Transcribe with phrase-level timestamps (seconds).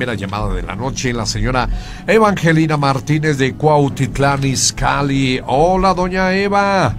[0.00, 1.68] primera llamada de la noche, la señora
[2.06, 5.42] Evangelina Martínez de Cuautitlán Izcalli.
[5.46, 6.96] Hola, doña Eva.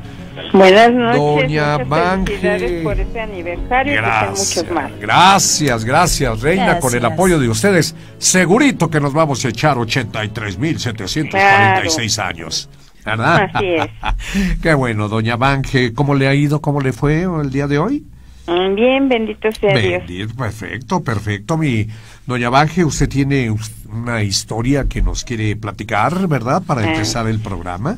[0.53, 1.19] Buenas noches.
[1.19, 4.91] Doña felicidades por este aniversario y que sean muchos más.
[4.99, 7.19] Gracias, gracias, Reina, con el Gracias.
[7.19, 7.95] apoyo de ustedes.
[8.19, 12.69] Segurito que nos vamos a echar 83.746 años.
[13.03, 13.49] ¿Verdad?
[13.51, 13.89] Así es.
[14.61, 15.95] Qué bueno, doña Bange.
[15.95, 16.61] ¿Cómo le ha ido?
[16.61, 18.05] ¿Cómo le fue el día de hoy?
[18.47, 20.03] Mm, Bien, bendito sea Dios.
[20.07, 21.57] Bendito, perfecto, perfecto.
[21.57, 21.87] Mi
[22.25, 23.53] doña Bange, usted tiene
[23.91, 26.63] una historia que nos quiere platicar, ¿verdad?
[26.65, 26.91] Para Ah.
[26.93, 27.97] empezar el programa.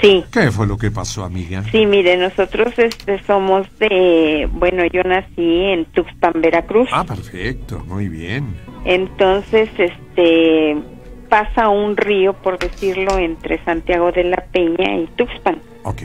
[0.00, 0.22] Sí.
[0.30, 1.62] ¿Qué fue lo que pasó, amiga?
[1.72, 5.32] Sí, mire, nosotros este, somos de, bueno, yo nací
[5.64, 6.88] en Tuxpan, Veracruz.
[6.92, 8.54] Ah, perfecto, muy bien.
[8.84, 10.76] Entonces, este,
[11.30, 15.58] pasa un río, por decirlo, entre Santiago de la Peña y Tuxpan.
[15.84, 16.02] Ok.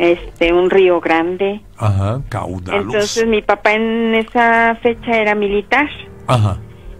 [0.00, 1.60] Este, un río grande.
[1.76, 2.94] Ajá, caudalus.
[2.94, 5.88] Entonces, mi papá en esa fecha era militar
[6.26, 6.56] Ajá,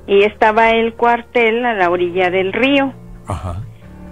[0.06, 2.92] y estaba el cuartel a la orilla del río.
[3.26, 3.62] ajá.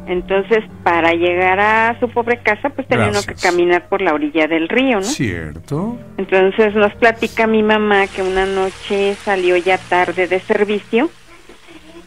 [0.07, 4.47] Entonces, para llegar a su pobre casa, pues tenía uno que caminar por la orilla
[4.47, 5.03] del río, ¿no?
[5.03, 5.99] Cierto.
[6.17, 11.11] Entonces nos platica mi mamá que una noche salió ya tarde de servicio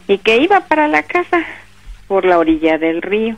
[0.08, 1.44] y que iba para la casa
[2.08, 3.36] por la orilla del río.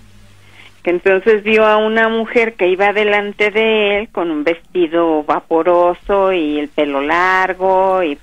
[0.83, 6.33] Que entonces vio a una mujer que iba delante de él con un vestido vaporoso
[6.33, 8.17] y el pelo largo y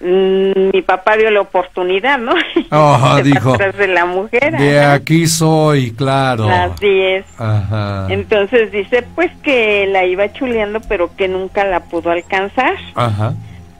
[0.00, 2.34] Mm, mi papá vio la oportunidad, ¿no?
[3.16, 3.54] De dijo.
[3.54, 4.56] atrás de la mujer.
[4.58, 4.94] De ajá.
[4.94, 6.48] aquí soy, claro.
[6.48, 7.24] Así es.
[7.38, 8.08] Ajá.
[8.10, 13.34] Entonces dice pues que la iba chuleando pero que nunca la pudo alcanzar, Ajá.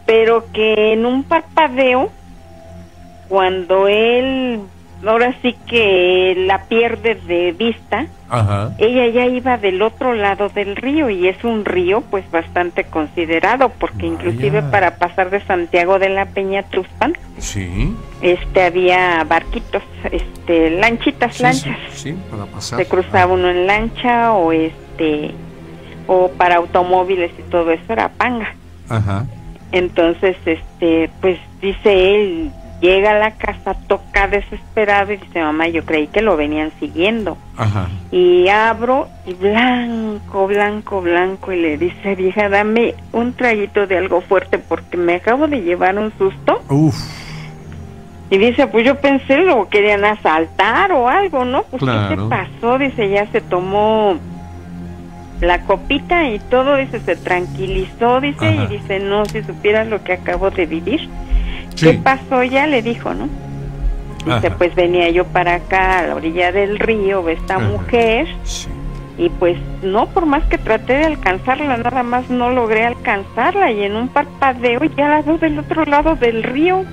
[0.06, 2.10] pero que en un parpadeo,
[3.28, 4.60] cuando él
[5.10, 8.72] ahora sí que la pierde de vista, Ajá.
[8.78, 13.68] ella ya iba del otro lado del río y es un río pues bastante considerado
[13.68, 14.14] porque Vaya.
[14.14, 17.94] inclusive para pasar de Santiago de la Peña a Tuxpan Sí.
[18.22, 22.78] este había barquitos, este lanchitas, Sí, lanchas Sí, sí, para pasar.
[22.78, 25.32] se cruzaba uno en lancha o este
[26.06, 28.54] o para automóviles y todo eso era panga
[28.88, 29.26] Ajá.
[29.72, 35.84] entonces este pues dice él llega a la casa toca desesperado y dice mamá yo
[35.84, 37.88] creí que lo venían siguiendo Ajá.
[38.10, 44.20] y abro y blanco blanco blanco y le dice vieja dame un traguito de algo
[44.20, 46.94] fuerte porque me acabo de llevar un susto Uf.
[48.30, 51.62] y dice, pues yo pensé lo querían asaltar o algo, ¿no?
[51.62, 52.24] Pues ¿qué Claro.
[52.24, 52.78] te pasó?
[52.78, 54.16] Dice, ya se tomó
[55.40, 58.64] la copita y todo, dice, se tranquilizó, dice, Ajá.
[58.64, 61.08] y dice, no, si supieras lo que acabo de vivir.
[61.74, 61.86] Sí.
[61.86, 62.42] ¿Qué pasó?
[62.44, 63.28] Ya le dijo, ¿no?
[64.24, 64.56] Dice, Ajá.
[64.56, 67.66] pues venía yo para acá, a la orilla del río, ve esta Ajá.
[67.68, 68.68] mujer, Sí.
[69.18, 73.82] y pues no, por más que traté de alcanzarla, nada más no logré alcanzarla, y
[73.82, 76.84] en un parpadeo ya la veo del otro lado del río.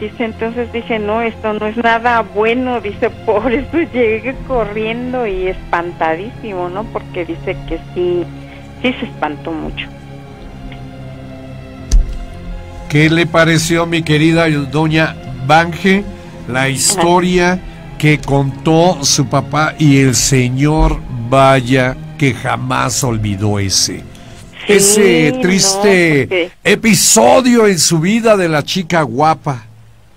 [0.00, 5.48] Dice, entonces dije, no, esto no es nada bueno, dice, por eso llegué corriendo y
[5.48, 6.84] espantadísimo, ¿no?
[6.84, 8.24] Porque dice que sí,
[8.80, 9.86] sí se espantó mucho.
[12.90, 15.14] ¿Qué le pareció, mi querida doña
[15.46, 16.02] Bange,
[16.48, 17.60] la historia
[17.98, 24.02] que contó su papá y el señor Vaya que jamás olvidó ese?
[24.66, 29.66] Sí, ese no, triste porque- episodio en su vida de la chica guapa.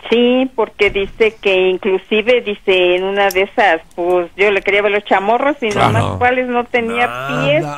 [0.10, 4.92] Sí, porque dice que inclusive, dice, en una de esas, pues yo le quería ver
[4.92, 5.92] los chamorros y Claro.
[5.94, 7.66] nomás cuáles no tenía pies.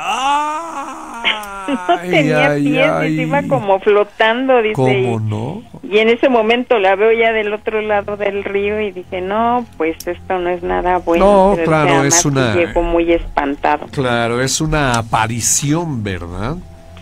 [1.68, 4.76] No tenía Ay, pies ay, y se iba como flotando, dice.
[4.76, 5.64] ¿Cómo no?
[5.82, 9.66] Y en ese momento la veo ya del otro lado del río y dije, no,
[9.76, 11.56] pues esto no es nada bueno.
[11.58, 13.88] No, claro, es una- Llegó muy espantado.
[13.88, 16.58] Claro, es una aparición, ¿verdad?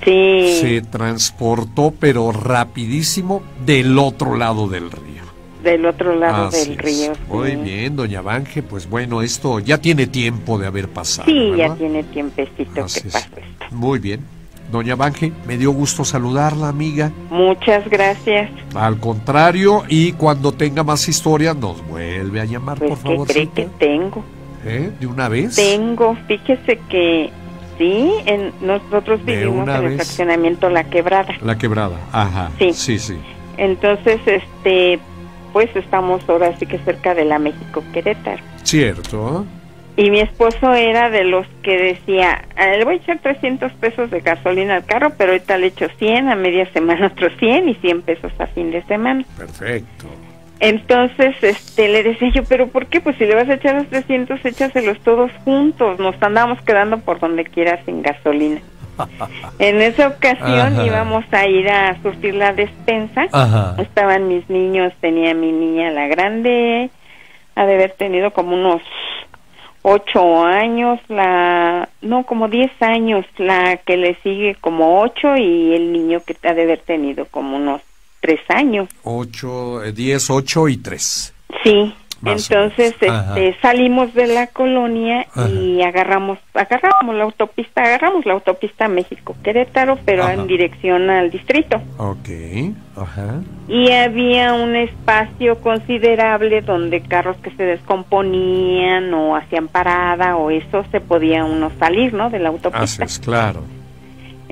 [0.06, 5.24] Sí, Se transportó, pero rapidísimo, del otro lado del río.
[5.64, 7.14] del otro lado Así del río.
[7.30, 7.56] Muy sí.
[7.58, 11.26] bien, doña Bange, pues bueno, esto ya tiene tiempo de haber pasado.
[11.26, 11.78] Sí, ya ¿verdad?
[11.78, 13.42] tiene tiempecito Así que pasó esto.
[13.72, 14.20] Muy bien.
[14.72, 17.12] Doña Bange, me dio gusto saludarla, amiga.
[17.30, 18.50] Muchas gracias.
[18.74, 23.28] Al contrario, y cuando tenga más historias, nos vuelve a llamar, Pues, por ¿qué favor.
[23.28, 24.24] cree que tengo?
[24.66, 24.92] ¿Eh?
[25.00, 25.56] ¿De una vez?
[25.56, 27.30] Tengo, fíjese que
[27.84, 31.34] sí, en, nosotros vivimos en el fraccionamiento La Quebrada.
[31.42, 31.98] La quebrada.
[32.12, 32.52] Ajá.
[32.58, 32.74] Sí.
[32.74, 33.18] Sí, sí.
[33.58, 35.00] Entonces, este,
[35.52, 38.42] pues estamos ahora sí que cerca de la México Querétaro.
[38.64, 39.46] Cierto.
[39.96, 44.10] Y mi esposo era de los que decía, "Ah, le voy a echar 300 pesos
[44.10, 47.76] de gasolina al carro, pero ahorita le echo 100, a media semana otros 100 y
[47.76, 49.24] 100 pesos a fin de semana.
[49.38, 50.08] Perfecto.
[50.64, 53.02] Entonces, este, le decía yo, pero ¿por qué?
[53.02, 56.00] Pues si le vas a echar los 300, échaselos todos juntos.
[56.00, 58.62] Nos andamos quedando por donde quiera sin gasolina.
[59.60, 63.26] En esa ocasión íbamos a ir a surtir la despensa.
[63.78, 66.90] Estaban mis niños, tenía mi niña la grande,
[67.56, 68.82] ha de haber tenido como unos
[69.82, 75.92] ocho años, la, no, como diez años, la que le sigue como ocho y el
[75.92, 77.82] niño que ha de haber tenido como unos
[78.24, 78.88] tres años.
[79.04, 81.34] Ocho, eh, diez, ocho y tres.
[81.62, 81.94] Sí,
[82.26, 89.36] entonces este, salimos de la colonia y agarramos, agarramos la autopista, agarramos la autopista México
[89.44, 91.82] Querétaro, pero en dirección al distrito.
[91.98, 92.30] Ok,
[92.96, 93.42] ajá.
[93.68, 100.86] Y había un espacio considerable donde carros que se descomponían o hacían parada o eso
[100.92, 102.30] se podía uno salir, ¿no?
[102.30, 103.04] De la autopista.
[103.04, 103.64] Haces, claro.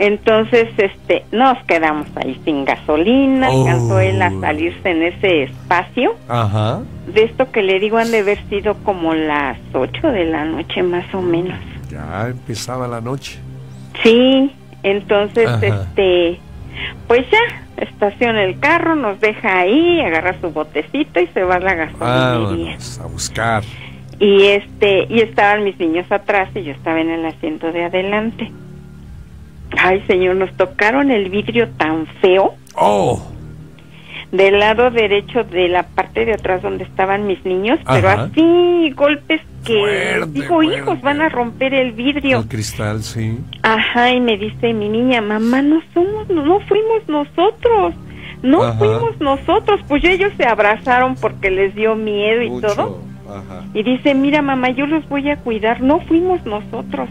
[0.02, 3.62] Entonces, este, nos quedamos ahí sin gasolina, oh.
[3.62, 6.16] alcanzó él a salirse en ese espacio.
[6.28, 6.82] Ajá.
[7.06, 10.82] De esto que le digo han de haber sido como las 8 de la noche
[10.82, 11.56] más o menos.
[11.92, 13.38] Ya empezaba la noche.
[14.02, 14.52] Sí,
[14.82, 16.40] entonces, este,
[17.08, 21.60] pues ya, estaciona el carro, nos deja ahí, agarra su botecito y se va a
[21.60, 22.76] la gasolinería.
[23.04, 23.64] a buscar.
[24.18, 28.52] Y este, y estaban mis niños atrás y yo estaba en el asiento de adelante.
[29.78, 32.56] Ay, señor, nos tocaron el vidrio tan feo.
[32.76, 33.22] Oh.
[34.32, 39.42] Del lado derecho de la parte de atrás donde estaban mis niños, pero así golpes
[39.66, 42.40] que digo, hijos, van a romper el vidrio.
[42.40, 43.38] El cristal, sí.
[43.62, 47.94] Ajá, y me dice mi niña, mamá, no somos, no, fuimos nosotros.
[48.42, 53.02] No fuimos nosotros, pues ellos se abrazaron porque les dio miedo y todo.
[53.30, 53.66] Ajá.
[53.74, 57.10] Y dice, mira mamá, yo los voy a cuidar, no fuimos nosotros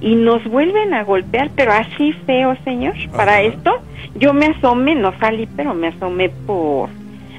[0.00, 2.94] y nos vuelven a golpear, pero así feo, señor.
[3.16, 3.80] Para esto,
[4.14, 6.88] yo me asomé, no salí, pero me asomé por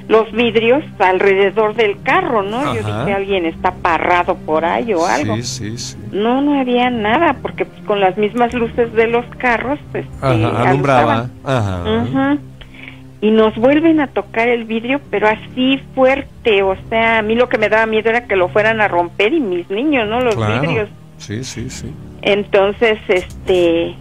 [0.10, 2.74] los vidrios alrededor del carro, ¿no?
[2.74, 5.36] Yo dije, alguien está parrado por ahí o algo.
[5.36, 5.98] Sí, sí, sí.
[6.12, 11.30] No, no había nada, porque pues, con las mismas luces de los carros, este, alumbraba.
[11.44, 12.38] Ajá.
[13.22, 17.48] Y nos vuelven a tocar el vidrio, pero así fuerte, o sea, a mí lo
[17.48, 20.22] que me daba miedo era que lo fueran a romper y mis niños, ¿no?
[20.22, 20.90] Los vidrios.
[21.18, 21.94] Sí, sí, sí.
[22.22, 23.96] Entonces, este,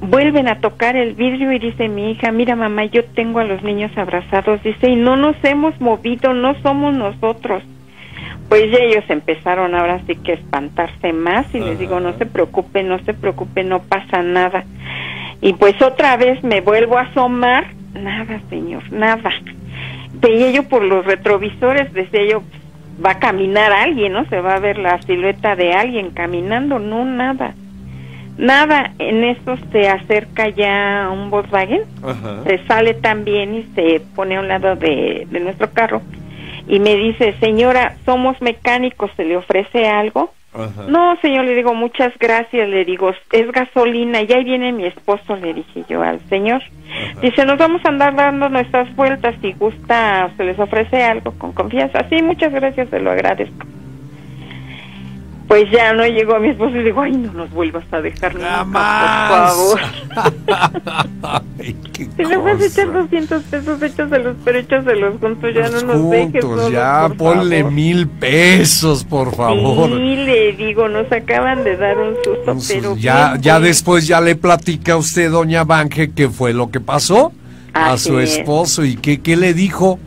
[0.00, 3.62] vuelven a tocar el vidrio y dice mi hija, mira mamá, yo tengo a los
[3.62, 7.62] niños abrazados, dice, y no nos hemos movido, no somos nosotros.
[8.48, 12.98] Pues ellos empezaron ahora sí que espantarse más y les digo, no se preocupe, no
[13.00, 14.64] se preocupe, no pasa nada.
[15.40, 19.32] Y pues otra vez me vuelvo a asomar, nada señor, nada.
[20.20, 22.42] Veía yo por los retrovisores, decía yo,
[23.04, 24.24] va a caminar alguien, ¿no?
[24.26, 27.54] Se va a ver la silueta de alguien caminando, no nada.
[28.38, 31.82] Nada, en eso se acerca ya un Volkswagen,
[32.44, 36.02] se sale también y se pone a un lado de, de nuestro carro
[36.68, 40.32] y me dice, señora, somos mecánicos, ¿se le ofrece algo?
[40.88, 45.36] No, señor, le digo, muchas gracias, le digo, es gasolina, y ahí viene mi esposo,
[45.36, 46.62] le dije yo al señor.
[47.20, 51.52] Dice, nos vamos a andar dando nuestras vueltas, si gusta, se les ofrece algo con
[51.52, 52.08] confianza.
[52.08, 53.66] Sí, muchas gracias, se lo agradezco
[55.48, 58.34] pues ya no llegó a mi esposo y digo, ay, no nos vuelvas a dejar
[58.34, 58.66] nunca,
[59.28, 59.80] por favor.
[62.16, 66.42] si le vas a echar 200 pesos, échaselos, pero échaselos juntos, ya no nos dejes
[66.42, 69.90] solos, Ya, ponle mil pesos, por favor.
[69.90, 72.96] Sí, le digo, nos acaban de dar un susto, pero...
[72.96, 77.32] Ya, ya después ya le platica a usted, doña Bange, qué fue lo que pasó
[77.72, 79.98] a su esposo y qué, qué le dijo.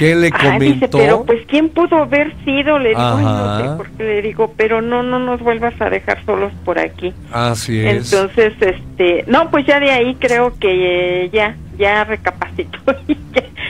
[0.00, 0.96] ¿Qué le comentó?
[0.96, 4.80] pero pues quién pudo haber sido, le digo, no sé por qué le digo, pero
[4.80, 7.12] no, no nos vuelvas a dejar solos por aquí.
[7.30, 8.10] Así es.
[8.10, 12.78] Entonces, este, no, pues ya de ahí creo que eh, ya, ya recapacitó
[13.08, 13.18] y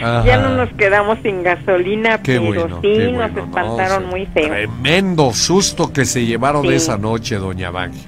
[0.00, 4.50] ya, no nos quedamos sin gasolina, pero sí nos espantaron muy feo.
[4.50, 8.06] Tremendo susto que se llevaron esa noche, doña Bangi.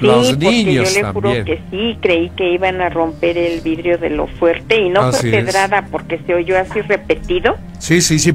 [0.00, 3.98] Sí, los niños yo le juro que sí, creí que iban a romper el vidrio
[3.98, 7.58] de lo fuerte y no fue pedrada porque se oyó así repetido.
[7.78, 8.34] Sí, sí, sí.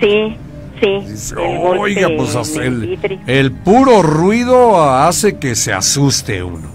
[0.00, 0.36] sí,
[0.80, 1.34] sí.
[1.38, 6.74] Oiga, pues el, el, puro ruido hace que se asuste uno.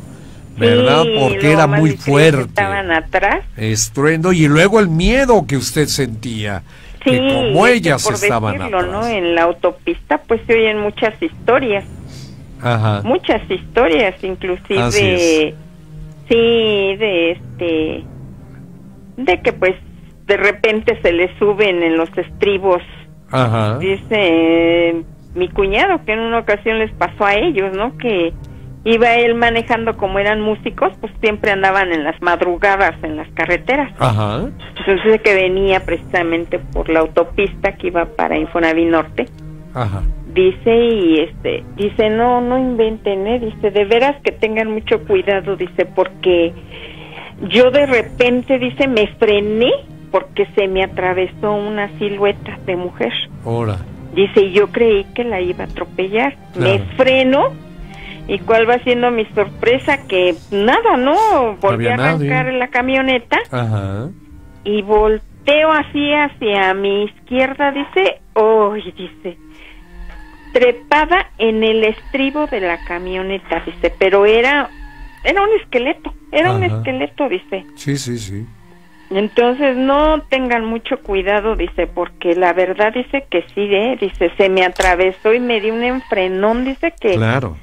[0.58, 1.06] ¿Verdad?
[1.20, 2.44] porque era muy fuerte.
[2.44, 3.44] Estaban atrás.
[3.58, 6.62] Estruendo y luego el miedo que usted sentía.
[7.04, 9.08] Sí, que como ellas estaban decirlo, ¿no?
[9.08, 11.84] En la autopista pues se oyen muchas historias
[13.04, 14.92] muchas historias, inclusive,
[16.28, 18.04] sí, de este,
[19.18, 19.76] de que pues
[20.28, 22.82] de repente se le suben en los estribos.
[23.80, 25.04] Dice
[25.36, 27.98] mi cuñado que en una ocasión les pasó a ellos, ¿no?
[27.98, 28.34] Que
[28.84, 33.92] iba él manejando como eran músicos, pues siempre andaban en las madrugadas en las carreteras.
[34.00, 34.50] Ajá.
[34.78, 39.28] Entonces que venía precisamente por la autopista que iba para Infonaví Norte.
[39.74, 40.02] Ajá.
[40.34, 43.40] Dice y este dice no no inventen ¿eh?
[43.40, 46.54] dice de veras que tengan mucho cuidado dice porque
[47.50, 49.72] yo de repente dice me frené
[50.12, 53.12] porque se me atravesó una silueta de mujer
[53.46, 53.78] Ahora.
[54.14, 57.50] dice y yo creí que la iba a atropellar me freno
[58.28, 62.60] y cuál va siendo mi sorpresa que nada no volví a arrancar nadie.
[62.60, 64.10] la camioneta Ajá.
[64.64, 69.38] y volteo así hacia mi izquierda, dice, hoy dice,
[70.54, 74.70] trepada en el estribo de la camioneta, dice, pero era,
[75.24, 77.66] era un esqueleto, era un esqueleto, dice.
[77.76, 78.46] Sí, sí, sí.
[79.10, 83.98] Entonces no tengan mucho cuidado, dice, porque la verdad dice que sí, ¿eh?
[84.00, 87.58] dice, se me atravesó y me dio un enfrenón, dice que Claro.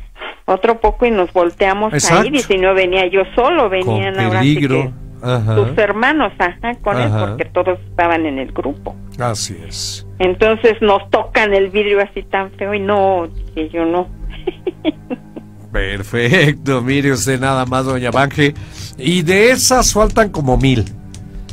[0.44, 2.24] otro poco y nos volteamos Exacto.
[2.24, 4.82] ahí, dice, y no venía yo solo, Con venían ahora sí peligro.
[4.82, 5.54] que Ajá.
[5.56, 7.26] sus hermanos, ajá, con él, Ajá.
[7.28, 8.94] porque todos estaban en el grupo.
[9.18, 10.06] Así es.
[10.18, 14.08] Entonces nos tocan el vidrio así tan feo y no, dije yo no.
[15.72, 16.80] Perfecto.
[16.82, 18.54] Mire usted nada más, doña Banje.
[18.96, 20.84] Y de esas faltan como mil.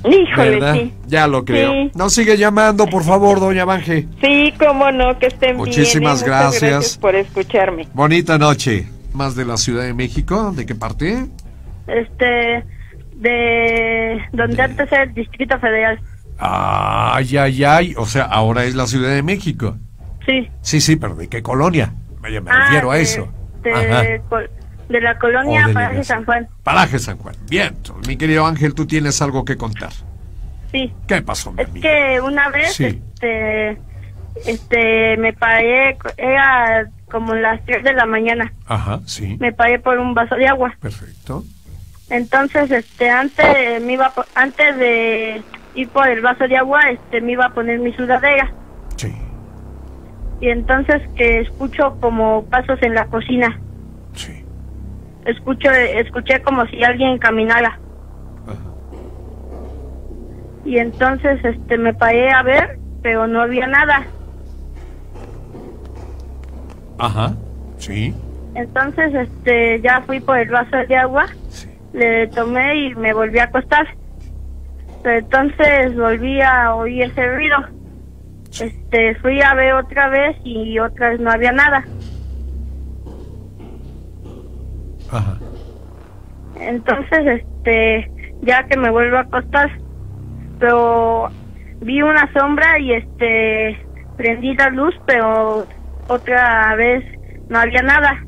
[0.04, 0.74] Híjole, ¿Verdad?
[0.76, 0.94] sí.
[1.08, 1.72] Ya lo creo.
[1.72, 1.92] Sí.
[1.96, 4.08] No sigue llamando, por favor, doña Banje.
[4.22, 6.34] Sí, cómo no, que estén Muchísimas bien.
[6.34, 6.38] ¿eh?
[6.38, 6.72] Muchas gracias.
[6.72, 7.88] gracias por escucharme.
[7.94, 8.88] Bonita noche.
[9.14, 10.52] Más de la Ciudad de México.
[10.56, 11.26] ¿De qué parte?
[11.88, 12.64] este
[13.16, 16.00] de donde antes era el Distrito Federal.
[16.38, 17.94] Ay, ay, ay.
[17.98, 19.78] O sea, ahora es la Ciudad de México.
[20.26, 20.50] Sí.
[20.62, 21.94] Sí, sí, pero ¿de qué colonia?
[22.22, 23.28] Me Ah, refiero a de- eso.
[23.64, 24.50] De, col-
[24.90, 26.04] de la colonia O Paraje.
[26.04, 26.48] San Juan.
[26.64, 27.36] Paraje San Juan.
[27.50, 27.76] Bien,
[28.08, 29.92] mi querido Ángel, tú tienes algo que contar.
[30.72, 30.92] Sí.
[31.08, 32.86] ¿Qué pasó, mi Es que una vez Sí.
[32.86, 33.78] este
[34.46, 38.52] este me paré era como las 3 de la mañana.
[38.66, 39.38] Ajá, sí.
[39.40, 40.76] Me paré por un vaso de agua.
[40.82, 41.44] Perfecto.
[42.10, 45.42] Entonces, este antes me iba a antes de
[45.74, 48.52] ir por el vaso de agua, este me iba a poner mi sudadera.
[48.96, 49.14] Sí.
[50.40, 53.60] Y entonces que escucho como pasos en la cocina.
[54.14, 54.46] Sí.
[55.26, 57.80] escucho escuché como si alguien caminara
[58.48, 58.60] Ajá.
[60.64, 64.06] y entonces este me paré a ver pero no había nada
[66.98, 67.34] Ajá.
[67.78, 68.16] Sí.
[68.54, 71.70] entonces este ya fui por el vaso de agua Sí.
[71.96, 73.88] Le tomé y me volví a acostar
[75.02, 77.58] pero entonces volví a oír ese ruido
[78.62, 81.84] este fui a ver otra vez y otra vez no había nada
[85.12, 85.38] Ajá.
[86.60, 88.12] Entonces, este,
[88.42, 89.70] ya que me vuelvo a acostar,
[90.60, 91.30] pero
[91.82, 93.78] vi una sombra y este,
[94.18, 95.66] prendí la luz, pero
[96.08, 97.04] otra vez
[97.50, 98.24] no había nada.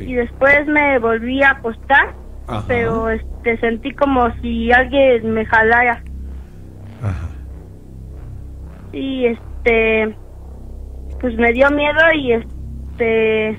[0.00, 2.14] Y después me volví a acostar,
[2.46, 2.64] Ajá.
[2.66, 6.02] pero este, sentí como si alguien me jalara.
[7.02, 7.28] Ajá.
[8.92, 10.14] Y este,
[11.20, 13.58] pues me dio miedo y este,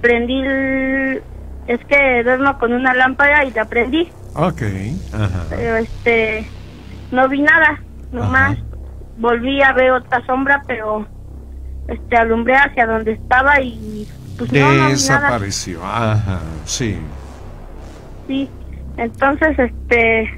[0.00, 1.22] prendí, el-
[1.66, 4.08] es que duermo con una lámpara y la prendí.
[4.36, 4.62] Ok.
[5.12, 5.44] Ajá.
[5.48, 6.46] pero este
[7.12, 7.78] no vi nada
[8.10, 8.64] nomás Ajá.
[9.18, 11.06] volví a ver otra sombra pero
[11.86, 14.06] este alumbré hacia donde estaba y
[14.38, 15.80] pues no, no Desapareció.
[15.84, 16.40] Ajá.
[16.64, 16.98] Sí.
[18.26, 18.48] sí
[18.96, 20.30] entonces este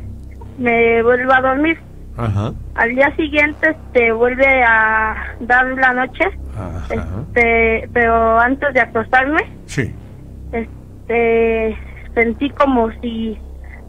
[0.59, 1.79] me vuelvo a dormir
[2.17, 2.53] Ajá.
[2.75, 6.25] al día siguiente este vuelve a dar la noche
[6.57, 6.87] Ajá.
[7.27, 9.95] este pero antes de acostarme Sí.
[10.53, 11.77] este
[12.15, 13.39] sentí como si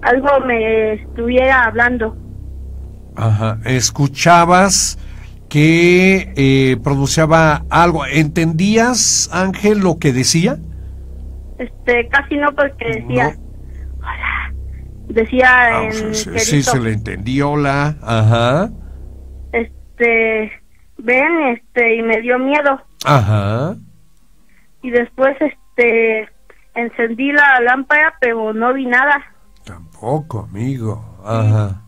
[0.01, 2.15] algo me estuviera hablando
[3.15, 3.57] Ajá.
[3.65, 4.99] Escuchabas
[5.49, 8.05] que eh, pronunciaba algo.
[8.05, 10.57] ¿Entendías, Ángel, lo que decía?
[11.57, 13.97] Este, casi no porque decía, No.
[13.99, 14.53] hola,
[15.07, 17.95] decía Ah, en sí, sí, se le entendió la.
[18.01, 18.69] Ajá.
[19.53, 20.51] este,
[20.97, 22.81] ven, este, y me dio miedo.
[23.05, 23.75] Ajá.
[24.83, 26.27] Y después, este,
[26.75, 29.23] encendí la lámpara, pero no vi nada.
[29.65, 31.03] Tampoco, amigo.
[31.25, 31.81] Ajá.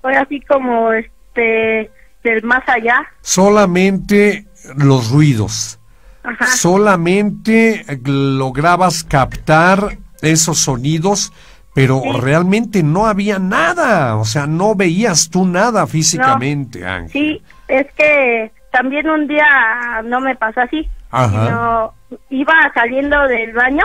[0.00, 1.90] Fue así como, este,
[2.22, 3.04] del más allá.
[3.20, 5.78] Solamente los ruidos.
[6.24, 6.46] Ajá.
[6.46, 11.32] Solamente lograbas captar esos sonidos,
[11.74, 12.12] pero Sí.
[12.20, 14.16] realmente no había nada.
[14.16, 17.10] O sea, no veías tú nada físicamente, Ángel.
[17.10, 20.88] Sí, es que también un día no me pasó así.
[21.14, 21.44] Ajá.
[21.44, 21.94] sino
[22.30, 23.84] iba saliendo del baño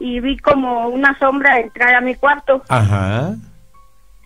[0.00, 2.60] y vi como una sombra entrar a mi cuarto.
[2.68, 3.34] Ajá.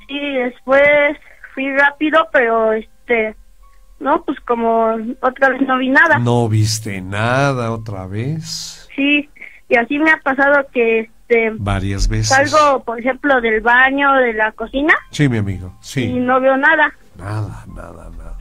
[0.08, 1.18] Sí, después
[1.54, 2.70] fui rápido, pero
[3.10, 3.36] este,
[3.98, 6.18] no, pues como otra vez no vi nada.
[6.18, 8.88] No viste nada otra vez.
[8.96, 9.28] Sí,
[9.68, 12.28] y así me ha pasado que este, Varias veces.
[12.28, 15.74] salgo, por ejemplo, del baño, de la cocina Sí, mi amigo.
[15.80, 16.12] y Sí.
[16.14, 16.92] no veo nada.
[17.16, 18.36] Nada, nada, nada.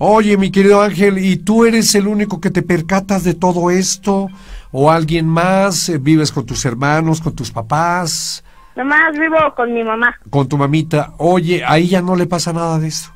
[0.00, 4.28] Oye, mi querido Ángel, ¿y tú eres el único que te percatas de todo esto?
[4.70, 5.88] ¿O alguien más?
[5.88, 8.44] Eh, ¿Vives con tus hermanos, con tus papás,
[8.76, 10.14] Nomás vivo con mi mamá.
[10.30, 11.14] con tu mamita?
[11.18, 13.12] Oye, a ella no le pasa nada de eso.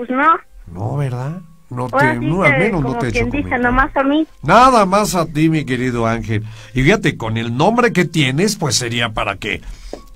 [0.00, 0.38] Pues no.
[0.72, 1.42] No, ¿verdad?
[1.68, 3.64] No te, Ahora sí no, al menos no te he hecho quien dice, comentario.
[3.70, 4.26] nomás a mí.
[4.42, 6.42] Nada más a ti, mi querido Ángel.
[6.74, 9.60] Y fíjate, con el nombre que tienes, pues sería para que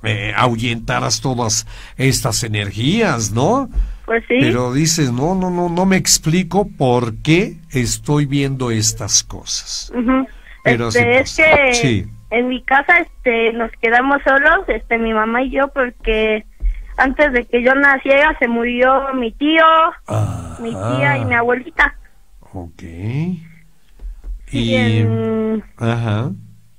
[0.02, 1.66] eh, ahuyentaras todas
[1.98, 3.68] estas energías, ¿no?
[4.06, 4.38] Pues sí.
[4.40, 9.92] Pero dices, no, no, no, no me explico por qué estoy viendo estas cosas.
[9.94, 10.26] Ujú.
[10.64, 11.56] Pero sí este, es pasa.
[11.68, 12.06] que Sí.
[12.30, 16.46] en mi casa este nos quedamos solos, este mi mamá y yo porque
[16.96, 19.64] antes de que yo naciera se murió mi tío,
[20.60, 21.94] mi tía y mi abuelita.
[22.52, 22.82] Ok.
[22.82, 23.40] Y
[24.52, 26.30] Y, en, ajá,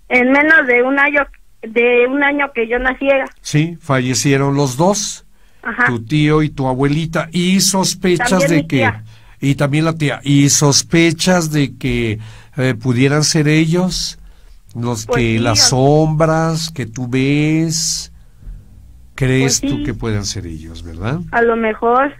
[0.10, 1.22] en menos de un año
[1.62, 3.26] de un año que yo naciera.
[3.42, 5.26] sí, fallecieron los dos,
[5.64, 5.88] Ajá.
[5.88, 9.04] tu tío y tu abuelita, y sospechas También de que, tía.
[9.42, 12.20] y también la tía, y sospechas de que
[12.58, 14.20] eh, pudieran ser ellos,
[14.76, 18.14] los Pues que las sombras que tú ves,
[19.16, 19.84] crees Pues tú sí.
[19.84, 21.20] que puedan ser ellos, ¿verdad?
[21.32, 22.14] A lo mejor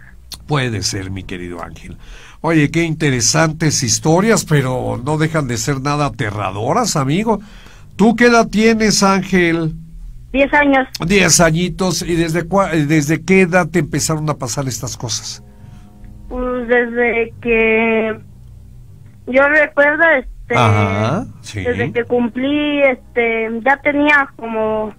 [0.46, 1.96] Puede ser, mi querido Ángel.
[2.40, 7.40] Oye, qué interesantes historias, pero no dejan de ser nada aterradoras, amigo.
[7.96, 9.74] ¿Tú qué edad tienes, Ángel?
[10.32, 10.86] 10 años.
[11.06, 12.02] Diez añitos.
[12.02, 15.42] ¿Y desde, cua- desde qué edad te empezaron a pasar estas cosas?
[16.28, 18.20] Pues desde que
[19.28, 21.60] yo recuerdo este Ajá, sí.
[21.62, 24.92] desde que cumplí este ya tenía como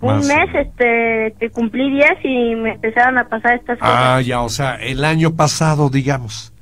[0.00, 3.94] un Más mes este que cumplí 10 y me empezaron a pasar estas cosas.
[3.96, 6.52] Ah, ya, o sea, el año pasado, digamos.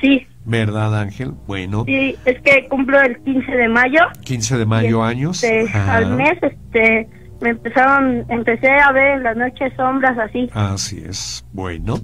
[0.00, 1.32] Sí, ¿Verdad, Ángel?
[1.48, 3.98] Bueno, sí, es que cumplo el 15 de mayo.
[4.24, 5.42] 15 de mayo, y, años.
[5.42, 7.08] este, al mes este
[7.40, 10.48] me empezaron empecé a ver en las noches sombras así.
[10.54, 11.44] Así es.
[11.52, 11.98] Bueno.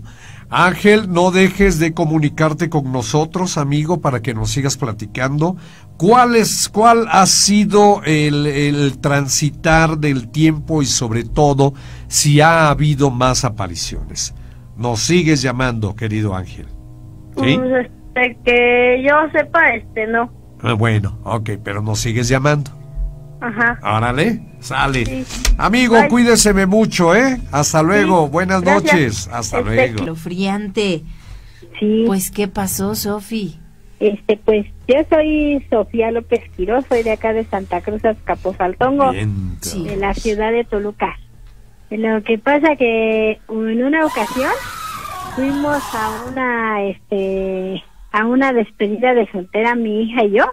[0.54, 5.56] Ángel, no dejes de comunicarte con nosotros, amigo, para que nos sigas platicando.
[5.97, 11.73] ¿Cuál, es, cuál ha sido el, el transitar del tiempo y sobre todo
[12.06, 14.35] si ha habido más apariciones?
[14.76, 16.66] Nos sigues llamando, querido Ángel.
[17.42, 17.57] ¿Sí?
[17.57, 20.31] Pues, este que yo sepa este no.
[20.61, 22.82] Ah, Bueno, ok, pero nos sigues llamando.
[23.42, 23.78] Ajá.
[23.83, 25.05] Árale, sale.
[25.05, 25.24] Sí.
[25.59, 26.09] Amigo, Bye.
[26.09, 27.38] cuídeseme mucho, ¿eh?
[27.50, 28.92] Hasta luego, Sí, buenas gracias.
[28.94, 29.28] noches.
[29.33, 30.05] Hasta Este, luego.
[30.07, 31.02] Lo friante.
[31.81, 33.59] Sí, Pues, ¿qué pasó, Sofi?
[33.98, 39.12] este, pues yo soy Sofía López Quiroz, soy de acá de Santa Cruz, Azcapotzaltongo.
[39.61, 39.85] Sí.
[39.85, 41.16] de la ciudad de Toluca.
[41.90, 44.50] Lo que pasa que en una ocasión
[45.37, 50.44] fuimos a una, este, a una despedida de soltera mi hija y yo,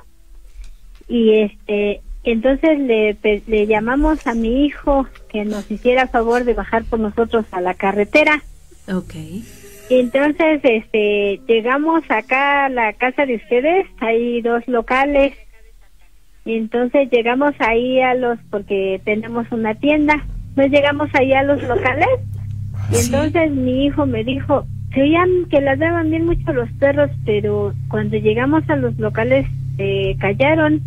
[1.07, 6.83] y este, entonces le, le llamamos a mi hijo que nos hiciera favor de bajar
[6.85, 8.41] por nosotros a la carretera.
[8.93, 9.13] Ok.
[9.89, 15.33] Entonces, este, llegamos acá a la casa de ustedes, hay dos locales.
[16.45, 20.15] Y entonces llegamos ahí a los, porque tenemos una tienda,
[20.55, 22.07] pues llegamos ahí a los locales.
[22.91, 23.05] Y Sí.
[23.07, 28.17] entonces mi hijo me dijo, se oían que ladraban bien mucho los perros, pero cuando
[28.17, 29.45] llegamos a los locales
[29.77, 30.81] se callaron.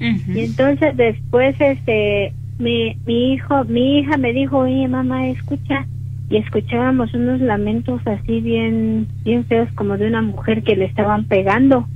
[0.00, 5.86] Y entonces después, este, mi, mi hijo, mi hija me dijo, oye mamá, escucha.
[6.30, 11.24] Y escuchábamos unos lamentos así bien, bien feos como de una mujer que le estaban
[11.24, 11.88] pegando.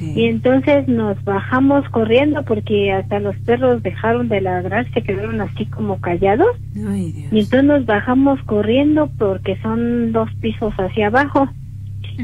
[0.00, 5.66] Y entonces nos bajamos corriendo porque hasta los perros dejaron de ladrar, se quedaron así
[5.66, 6.56] como callados.
[6.88, 7.32] Ay, Dios.
[7.32, 11.48] Y entonces nos bajamos corriendo porque son dos pisos hacia abajo.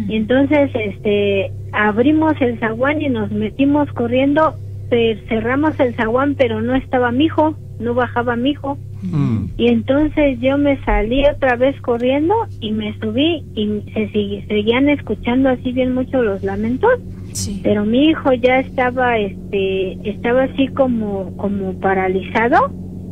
[0.08, 4.54] Y entonces, este, abrimos el zaguán y nos metimos corriendo,
[4.94, 8.78] pe- cerramos el zaguán, pero no estaba mi hijo, no bajaba mi hijo.
[9.02, 9.46] Mm.
[9.58, 14.88] Y entonces yo me salí otra vez corriendo y me subí y se sigui- seguían
[14.88, 16.92] escuchando así bien mucho los lamentos,
[17.32, 17.60] Sí.
[17.64, 22.70] pero mi hijo ya estaba, este, estaba así como, como paralizado,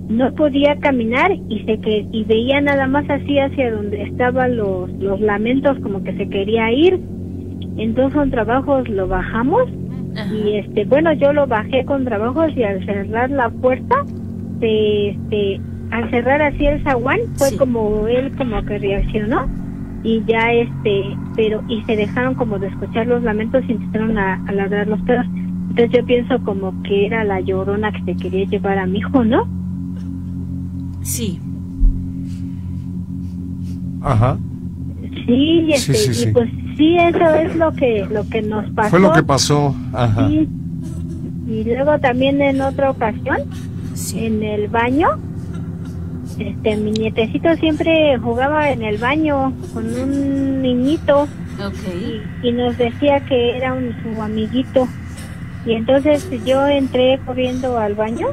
[0.09, 4.89] no podía caminar y se que y veía nada más así hacia donde estaban los,
[5.01, 7.01] los lamentos como que se quería ir.
[7.77, 9.69] Entonces con trabajos lo bajamos
[10.17, 10.35] Ajá.
[10.35, 13.97] y este bueno yo lo bajé con trabajos y al cerrar la puerta
[14.61, 17.57] se, este al cerrar así el zaguán fue Sí.
[17.57, 19.47] como él como que reaccionó
[20.05, 21.03] y ya este
[21.37, 25.01] pero y se dejaron como de escuchar los lamentos y empezaron a, a ladrar los
[25.03, 25.27] perros
[25.71, 29.25] entonces yo pienso como que era la llorona que se quería llevar a mi hijo
[29.25, 29.47] no
[31.03, 31.41] Sí.
[34.03, 34.37] Ajá.
[35.27, 36.31] sí y, Sí, este, sí, y sí.
[36.33, 39.75] pues sí eso es lo que lo que nos pasó Fue lo que pasó.
[39.93, 40.29] Ajá.
[40.29, 40.49] Sí.
[41.49, 43.39] y luego también en otra ocasión
[43.95, 44.25] Sí.
[44.27, 45.09] en el baño.
[46.39, 51.23] Este, mi nietecito siempre jugaba en el baño con un niñito
[51.65, 51.75] Ok.
[52.43, 54.89] y, y nos decía que era un, su amiguito.
[55.67, 58.29] Y entonces yo entré corriendo al baño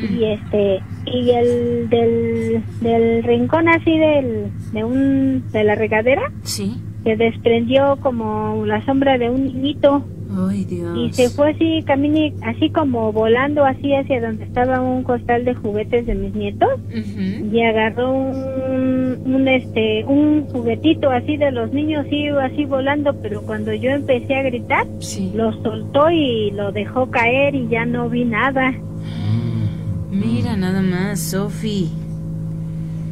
[0.00, 6.80] y este y el del, del rincón así del de un de la regadera Sí.
[7.04, 10.04] Se desprendió como la sombra de un niñito
[10.48, 10.98] Ay, Dios.
[10.98, 15.54] y se fue así camine así como volando así hacia donde estaba un costal de
[15.54, 16.70] juguetes de mis nietos
[17.52, 23.14] y agarró un, un este un juguetito así de los niños y iba así volando
[23.22, 25.30] pero cuando yo empecé a gritar Sí.
[25.36, 28.72] lo soltó y lo dejó caer y ya no vi nada
[30.10, 31.90] Mira nada más, Sofi.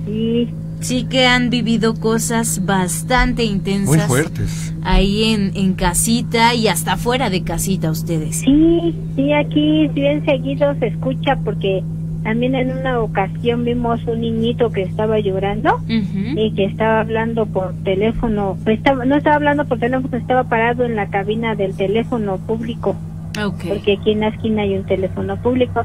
[0.09, 0.49] y
[0.83, 3.97] Sí que han vivido cosas bastante intensas.
[3.97, 4.75] Muy fuertes.
[4.83, 8.40] Ahí en, en casita y hasta fuera de casita ustedes.
[8.40, 11.83] sí sí aquí bien seguido se escucha porque
[12.25, 16.37] también en una ocasión vimos un niñito que estaba llorando Ujú.
[16.37, 20.85] y que estaba hablando por teléfono pues estaba, no estaba hablando por teléfono estaba parado
[20.85, 22.97] en la cabina del teléfono público
[23.45, 23.64] Ok.
[23.68, 25.85] porque aquí en la esquina hay un teléfono público.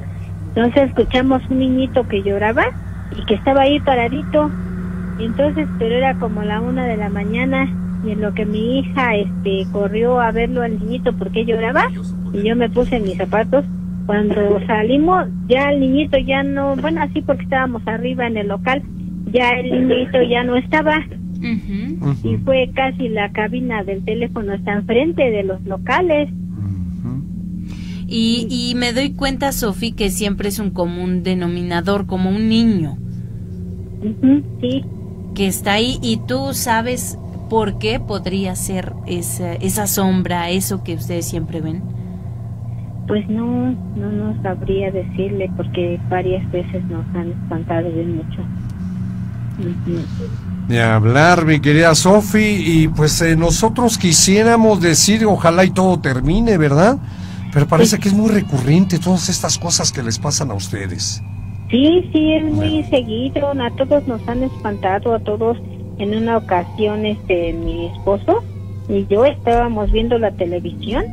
[0.56, 2.66] Entonces escuchamos un niñito que lloraba
[3.20, 4.50] y que estaba ahí paradito.
[5.20, 7.68] Y entonces, pero era como la una de la mañana
[8.06, 11.90] y en lo que mi hija este corrió a verlo al niñito porque lloraba
[12.34, 13.66] y yo me puse mis zapatos.
[14.06, 18.82] Cuando salimos, ya el niñito ya no, bueno, así porque estábamos arriba en el local,
[19.32, 21.04] ya el niñito ya no estaba
[22.24, 26.30] y fue casi la cabina del teléfono está enfrente de los locales.
[28.10, 32.98] Y, y me doy cuenta, Sofi, que siempre es un común denominador, como un niño
[34.62, 34.84] sí.
[35.38, 40.96] Que está ahí y tú sabes por qué podría ser esa, esa sombra, eso que
[40.96, 41.84] ustedes siempre ven.
[43.08, 48.42] Pues no, no, no sabría decirle porque varias veces nos han espantado bien mucho.
[50.68, 56.58] De hablar, mi querida Sofi, y pues eh, nosotros quisiéramos decir, ojalá y todo termine,
[56.58, 56.98] ¿verdad?
[57.54, 61.22] Pero parece que es muy recurrente todas estas cosas que les pasan a ustedes.
[61.70, 63.52] Sí, sí, es muy seguido.
[63.52, 65.58] A todos nos han espantado, a todos.
[65.98, 68.44] En una ocasión, este, mi esposo
[68.90, 71.06] y yo estábamos viendo la televisión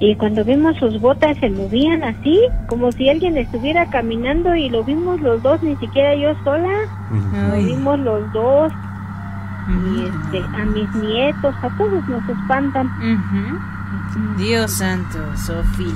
[0.00, 4.82] y cuando vimos sus botas se movían así, como si alguien estuviera caminando y lo
[4.82, 6.68] vimos los dos, ni siquiera yo sola.
[7.50, 8.72] Lo vimos los dos
[9.68, 12.90] y este, a mis nietos, a todos nos espantan.
[14.36, 15.94] Dios santo, Sofi.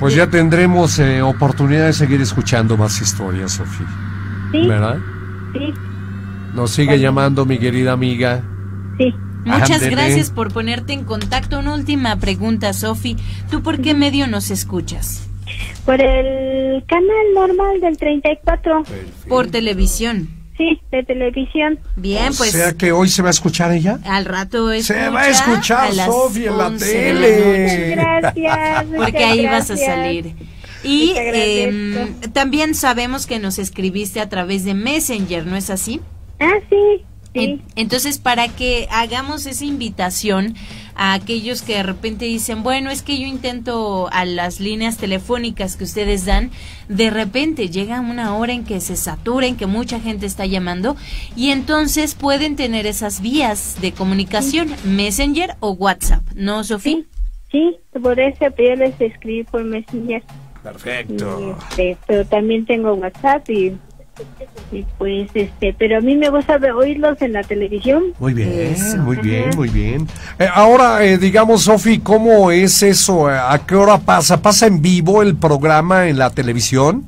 [0.00, 3.84] Pues ya tendremos eh, oportunidad de seguir escuchando más historias, Sofi.
[4.50, 4.98] Sí, ¿Verdad?
[5.52, 5.74] sí,
[6.54, 8.42] Nos sigue llamando mi querida amiga.
[8.98, 9.14] sí.
[9.44, 9.90] Muchas Ándele.
[9.92, 11.58] gracias por ponerte en contacto.
[11.60, 13.16] Una última pregunta, Sofi.
[13.50, 15.26] ¿Tú por qué medio nos escuchas?
[15.86, 18.82] Por el canal normal del 34,
[19.30, 20.28] Por televisión.
[20.60, 21.78] Sí, de televisión.
[21.96, 23.98] Bien, o pues sea que hoy se va a escuchar ella.
[24.04, 27.62] al rato Se escucha va a escuchar a Sofi en la 11 de tele.
[27.62, 27.90] noche.
[27.96, 28.86] Gracias.
[28.96, 29.80] Porque ahí vas a gracias.
[29.86, 30.34] salir.
[30.82, 36.00] Y em, también sabemos que nos escribiste a través de Messenger, ¿no es así?
[36.38, 37.60] Ah, sí, sí.
[37.76, 40.54] Entonces, para que hagamos esa invitación
[40.94, 45.76] a aquellos que de repente dicen, bueno, es que yo intento a las líneas telefónicas
[45.76, 46.50] que ustedes dan,
[46.88, 50.96] de repente llega una hora en que se saturen, que mucha gente está llamando,
[51.36, 57.02] y entonces pueden tener esas vías de comunicación, Messenger o WhatsApp, ¿no, Sofía?
[57.50, 60.22] Sí, por eso yo les escribí por Messenger.
[60.62, 61.56] Perfecto.
[61.70, 63.72] este, pero también tengo WhatsApp y,
[64.72, 68.04] y pues este, pero a mí me gusta oírlos en la televisión.
[68.18, 68.98] Muy bien, Eso.
[68.98, 70.06] muy bien, muy bien.
[70.38, 73.26] Eh, ahora, eh, digamos, Sofi, ¿cómo es eso?
[73.28, 74.40] ¿A qué hora pasa?
[74.42, 77.06] ¿Pasa en vivo el programa en la televisión?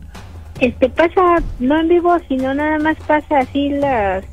[0.61, 4.25] Este pasa no en vivo, sino nada más pasa así las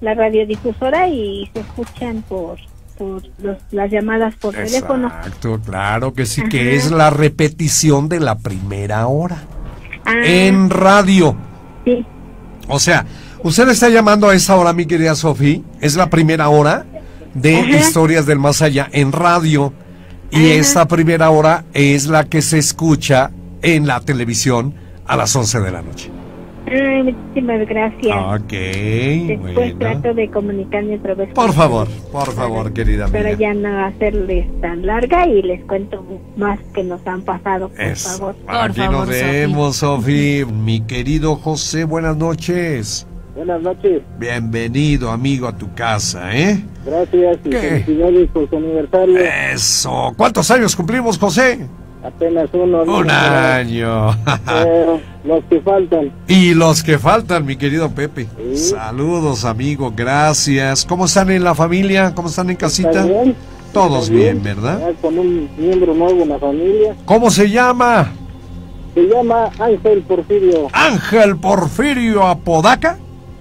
[0.00, 2.56] la radiodifusora y se escuchan por
[2.96, 5.08] por los- las llamadas por teléfono.
[5.08, 9.38] Exacto, claro que sí, que es la repetición de la primera hora.
[10.04, 11.34] Ah, En radio.
[11.84, 12.04] Sí,
[12.68, 13.04] O sea,
[13.42, 15.64] usted está llamando a esa hora, mi querida Sofi.
[15.80, 16.86] Es la primera hora
[17.34, 17.70] de Ajá.
[17.78, 19.72] Historias del Más Allá en radio.
[20.30, 20.54] Y Ajá.
[20.54, 23.30] esta primera hora es la que se escucha
[23.62, 24.74] en la televisión
[25.06, 26.10] a las 11 de la noche.
[26.70, 28.16] Ay, muchísimas gracias.
[28.16, 29.78] Ok, Después bueno.
[29.78, 31.28] trato de comunicarme otra vez.
[31.34, 33.38] Por favor, por favor, querida Para amiga.
[33.38, 36.04] ya no hacerles tan larga y les cuento
[36.36, 38.18] más que nos han pasado, por Eso.
[38.18, 38.36] favor.
[38.46, 40.44] Aquí favor, nos vemos, Sofi.
[40.44, 43.06] Mi querido José, buenas noches.
[43.34, 46.62] Buenas noches, Bienvenido, amigo, a tu casa, ¿eh?
[46.84, 47.58] gracias y ¿Qué?
[47.84, 49.18] felicidades por su aniversario.
[49.52, 50.12] Eso.
[50.16, 51.66] ¿Cuántos años cumplimos, José?
[52.04, 52.84] Apenas uno.
[52.84, 52.98] ¿no?
[52.98, 54.10] Un año.
[54.12, 56.12] Eh, los que faltan.
[56.28, 58.26] Y los que faltan, mi querido Pepe.
[58.54, 58.56] Sí.
[58.56, 60.84] Saludos, amigo, gracias.
[60.84, 62.14] ¿Cómo están en la familia?
[62.14, 62.90] ¿Cómo están en casita?
[62.90, 63.36] ¿Está bien?
[63.72, 64.92] Todos ¿Está bien, ¿verdad?
[65.00, 66.96] Con un miembro nuevo en la familia.
[67.04, 68.12] ¿Cómo se llama?
[68.94, 72.98] Se llama Ángel Porfirio Ángel Porfirio Apodaca.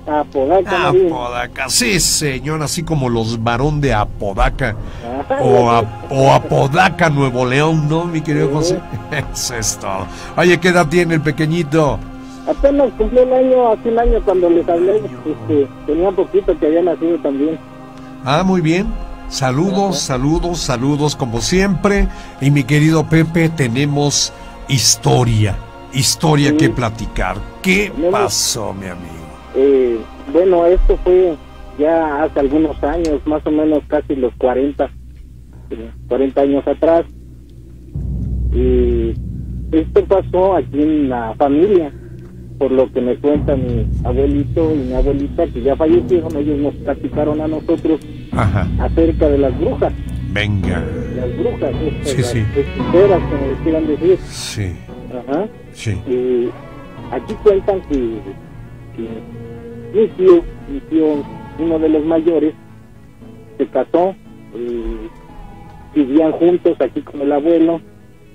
[0.09, 0.89] Apodaca.
[0.89, 4.75] Apodaca, sí, señor, así como los varón de Apodaca.
[5.21, 5.41] Ajá.
[5.41, 8.79] O, a- o Apodaca, Nuevo León, ¿no, mi querido José?
[9.33, 10.07] Eso es todo.
[10.37, 11.99] Oye, ¿qué edad tiene el pequeñito?
[12.47, 16.81] Apenas cumplió el año, hace un año cuando les hablé, este, tenía poquito que había
[16.81, 17.59] nacido también.
[18.25, 18.87] Ah, muy bien.
[19.29, 22.07] Saludos, saludos, saludos como siempre.
[22.41, 24.33] Y mi querido Pepe, tenemos
[24.67, 25.55] historia,
[25.93, 26.57] historia Sí.
[26.57, 27.37] que platicar.
[27.61, 29.13] ¿Qué Tenemos- pasó, mi amigo?
[29.55, 29.97] Eh,
[30.31, 31.35] bueno, esto fue
[31.77, 34.89] ya hace algunos años, más o menos casi los 40,
[35.71, 37.05] eh, 40 años atrás.
[38.53, 39.13] Y
[39.71, 41.91] esto pasó aquí en la familia,
[42.57, 46.75] por lo que me cuenta mi abuelito y mi abuelita, que ya fallecieron, ellos nos
[46.75, 47.99] platicaron a nosotros
[48.31, 49.93] Ajá, acerca de las brujas,
[50.33, 50.83] venga.
[51.15, 52.39] las brujas, estas, Sí, las sí.
[52.55, 54.17] hechiceras, como les quieran decir.
[54.27, 54.71] Sí,
[55.13, 55.47] Ajá.
[55.71, 55.97] sí.
[56.07, 56.49] Eh,
[57.11, 57.95] aquí cuentan que,
[58.97, 59.07] que
[59.93, 61.23] mi tío, mi tío,
[61.59, 62.53] uno de los mayores,
[63.57, 64.15] se casó,
[64.55, 65.09] eh,
[65.95, 67.81] vivían juntos aquí con el abuelo,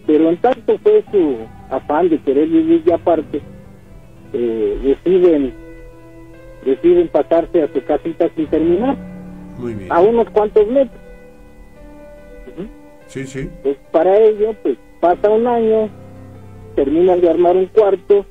[0.06, 1.36] pero en tanto fue su
[1.70, 3.40] afán de querer vivir ya aparte,
[4.32, 5.54] eh, deciden,
[6.64, 8.96] deciden pasarse a su casita sin terminar,
[9.58, 9.92] Muy bien.
[9.92, 11.00] a unos cuantos metros.
[13.06, 13.48] Sí, sí.
[13.62, 15.88] Pues para ello, pues pasa un año,
[16.74, 18.26] terminan de armar un cuarto,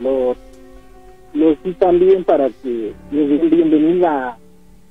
[0.00, 0.36] lo,
[1.34, 4.36] lo citan bien para que les den bienvenida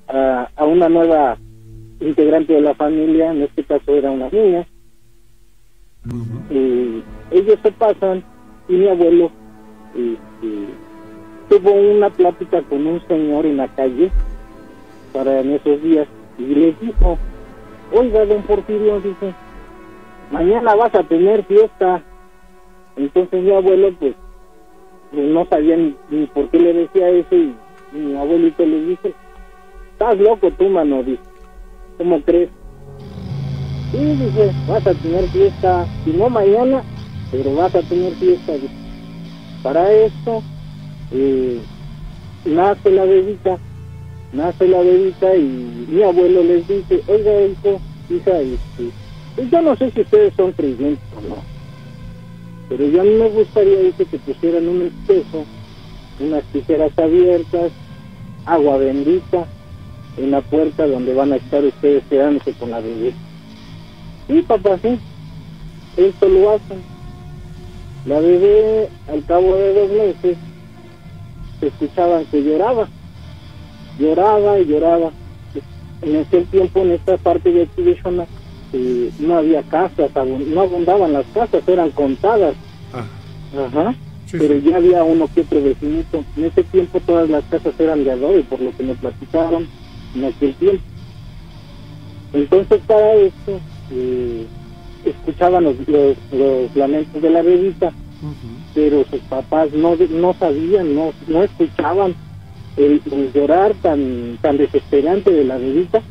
[0.07, 1.37] a, a una nueva
[1.99, 4.65] integrante de la familia, en este caso era una niña.
[6.49, 7.01] Eh,
[7.31, 8.23] ellos se pasan
[8.67, 9.31] y mi abuelo
[9.95, 10.65] este,
[11.49, 14.11] tuvo una plática con un señor en la calle
[15.13, 16.07] para en esos días
[16.39, 17.17] y le dijo,
[17.93, 19.33] oiga, don Porfirio, dice,
[20.31, 22.01] mañana vas a tener fiesta.
[22.95, 24.15] Entonces mi abuelo, pues,
[25.11, 27.53] no sabía ni, por qué le decía eso y,
[27.93, 29.13] mi abuelito le dice,
[29.91, 31.21] estás loco tú, mano, dice,
[31.97, 32.49] ¿cómo crees?
[33.91, 36.83] Sí, dice, vas a tener fiesta, si no mañana,
[37.31, 38.53] pero vas a tener fiesta.
[39.61, 40.41] Para esto,
[41.11, 41.59] eh,
[42.45, 43.59] nace la bebita,
[44.31, 48.91] nace la bebita y mi abuelo les dice, oiga, hijo, hija, este,
[49.35, 51.50] pues yo no sé si ustedes son creyentes o no,
[52.71, 55.43] pero yo a mí me gustaría, dice, que pusieran un espejo,
[56.21, 57.69] unas tijeras abiertas,
[58.45, 59.45] agua bendita,
[60.15, 63.13] en la puerta donde van a estar ustedes quedándose con la bebé.
[64.25, 64.97] Sí, papá, sí.
[65.97, 66.81] Esto lo hacen.
[68.05, 70.37] La bebé, al cabo de dos meses,
[71.59, 72.87] se escuchaban que lloraba.
[73.99, 75.11] Lloraba y lloraba.
[76.03, 78.25] En ese tiempo, en esta parte de aquí de Shona,
[78.73, 82.55] no había casas, no abundaban las casas, eran contadas.
[82.93, 83.05] Ah,
[83.67, 83.95] Ajá.
[84.27, 84.69] sí, Pero sí.
[84.69, 86.23] ya había uno que otro vecinito.
[86.37, 89.67] En ese tiempo todas las casas eran de adobe, por lo que me platicaron
[90.15, 90.83] en aquel tiempo.
[92.33, 93.59] Entonces para esto
[93.91, 94.45] eh,
[95.05, 98.33] escuchaban los, los, los lamentos de la Ujú.
[98.73, 102.15] pero sus papás no, no sabían, no, no escuchaban
[102.77, 106.01] el, el llorar tan, tan desesperante de la bebita.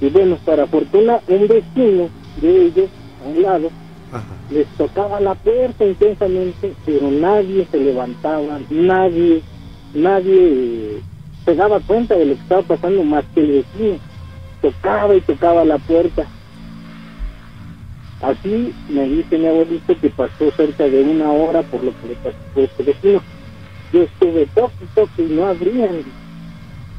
[0.00, 2.90] Y bueno, para fortuna, un vecino de ellos,
[3.24, 3.70] a un lado,
[4.12, 4.36] Ajá.
[4.50, 9.42] les tocaba la puerta intensamente, pero nadie se levantaba, nadie,
[9.94, 11.02] nadie eh,
[11.44, 13.98] se daba cuenta de lo que estaba pasando más que el vecino.
[14.60, 16.26] Tocaba y tocaba la puerta.
[18.20, 22.14] Así me dice mi abuelito que pasó cerca de una hora por lo que le
[22.16, 23.22] pasó a este vecino.
[23.92, 26.04] Yo estuve toque y toque y no abrían,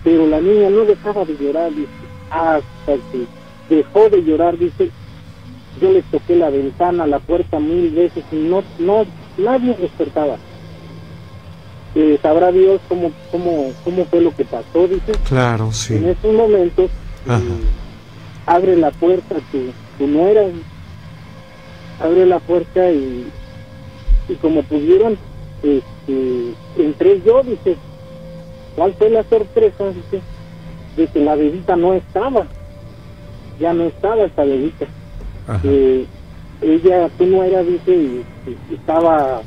[0.04, 3.28] pero la niña no dejaba de llorar, dice, hasta que
[3.70, 4.90] dejó de llorar, dice,
[5.82, 9.06] yo les toqué la ventana, la puerta mil veces y no, no,
[9.38, 10.38] nadie despertaba.
[11.96, 15.14] Eh, sabrá Dios cómo, cómo, cómo fue lo que pasó, dice.
[15.28, 15.96] Claro, sí.
[15.96, 16.92] En esos momentos
[17.28, 17.40] eh,
[18.46, 19.60] abre la puerta tu,
[19.98, 20.44] tu nuera,
[22.00, 23.28] abre la puerta y,
[24.30, 25.18] y como pudieron,
[25.64, 27.78] este, entré yo, dice,
[28.76, 29.86] ¿cuál fue la sorpresa?
[29.90, 30.22] Dice,
[30.98, 32.46] de que la bebita no estaba,
[33.60, 34.86] ya no estaba esta bebita.
[35.62, 36.06] Que
[36.62, 38.26] ella, tu nuera, dice, y-
[38.72, 39.42] y estaba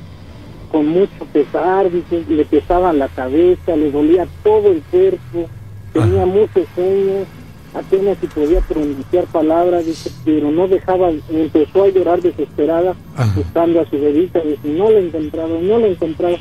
[0.71, 5.49] con mucho pesar, dice, le pesaba la cabeza, le dolía todo el cuerpo,
[5.93, 7.27] tenía muchos sueños.
[7.73, 13.33] Apenas si podía pronunciar palabras, dice, pero no dejaba, empezó a llorar desesperada, Ajá.
[13.37, 16.37] buscando a su bebita, dice, no la encontraba, no la encontraba.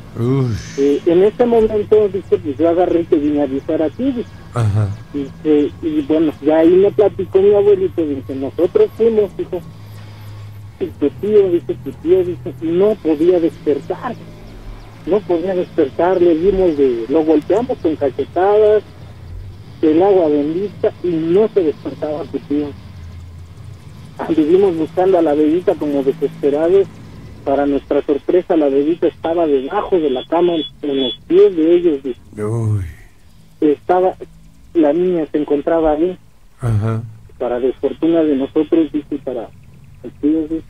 [0.79, 4.29] Eh, en ese momento, dice, pues yo agarré te vine a avisar a ti, dice,
[4.53, 4.89] ajá.
[5.13, 9.61] Dice, y bueno, ya ahí me platicó mi abuelito, dice, nosotros fuimos, dijo,
[10.79, 14.15] y tu tío, dice, tu tío, dice, no podía despertar,
[15.05, 18.83] no podía despertar, le dimos de, lo golpeamos con cachetadas,
[19.81, 22.67] el agua bendita, y no se despertaba tu tío.
[24.17, 26.87] Anduvimos buscando a la bebita como desesperados,
[27.45, 32.03] para nuestra sorpresa la bebita estaba debajo de la cama, en los pies de ellos,
[32.03, 32.85] dice Uy,
[33.61, 34.15] estaba
[34.73, 36.17] la niña se encontraba ahí
[36.61, 37.01] ajá.
[37.37, 39.49] para desfortuna de nosotros dice para
[40.03, 40.63] el tío dice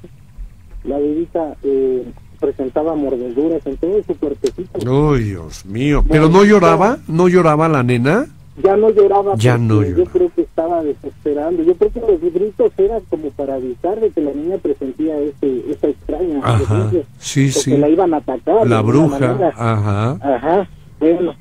[0.84, 2.04] la bebita eh,
[2.40, 6.04] presentaba mordeduras en todo su cuerpecito Uy, Dios mío.
[6.10, 6.98] ¿Pero no lloraba?
[7.08, 8.28] ¿No lloraba la nena?
[8.64, 10.12] ya no lloraba Ya no yo llora.
[10.12, 14.22] creo que estaba desesperando yo creo que los gritos eran como para avisar de que
[14.22, 16.58] la niña presentía ese, esa extraña Ajá.
[16.58, 17.78] presencia, Sí, o que sí.
[17.78, 19.52] la iban a atacar La bruja.
[19.58, 20.12] Ajá.
[20.22, 21.36] Ajá, bueno.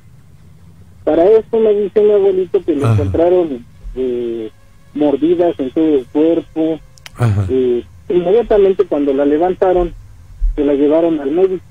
[1.08, 2.92] Para esto me dice mi abuelito que le Ajá.
[2.92, 3.64] encontraron
[3.96, 4.50] eh,
[4.92, 6.78] mordidas en todo el cuerpo.
[7.48, 9.94] Eh, inmediatamente cuando la levantaron,
[10.54, 11.64] se la llevaron al médico.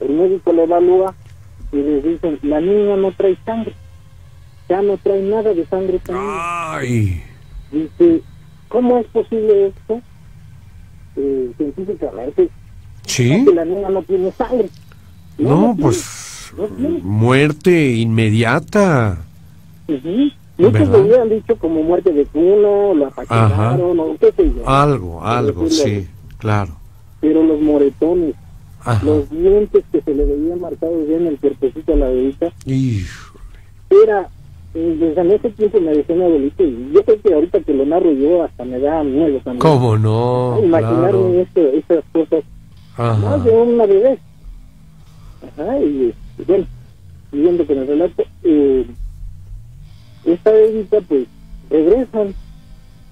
[0.00, 1.14] El médico la evalúa
[1.72, 3.72] y les dicen, la niña no trae sangre.
[4.68, 5.98] Ya no trae nada de sangre.
[6.06, 6.20] niña".
[6.76, 7.22] Ay.
[7.72, 8.20] Dice,
[8.68, 10.02] ¿cómo es posible esto?
[11.16, 12.50] Eh, científicamente,
[13.06, 13.42] ¿Sí?
[13.42, 14.68] que la niña no tiene sangre.
[15.38, 17.00] No, pues Tiene.
[17.02, 19.18] muerte inmediata.
[19.88, 20.30] Ujú.
[20.58, 20.92] Muchos ¿Verdad?
[20.92, 24.68] lo hubieran dicho como muerte de cuna, lo apachecaron, o qué sé yo.
[24.68, 26.06] Algo, algo, sí,
[26.38, 26.72] claro.
[27.20, 28.34] Pero los moretones,
[28.80, 29.04] Ajá.
[29.04, 32.52] los dientes que se le veían marcados ya en el cuerpecito a la bebita,
[33.90, 34.28] era,
[34.74, 37.84] eh, desde ese tiempo me decía mi abuelito, y yo creo que ahorita que lo
[37.86, 39.58] narro yo hasta me da miedo también.
[39.60, 40.58] ¿Cómo no?
[40.64, 41.34] Imaginarme Claro.
[41.40, 42.44] esto, estas cosas,
[42.96, 43.14] Ajá.
[43.18, 44.18] más de una bebé.
[45.48, 46.66] Ajá, y este, bueno,
[47.30, 48.86] siguiendo con el relato, eh,
[50.24, 51.26] esta bebita pues
[51.70, 52.34] regresan,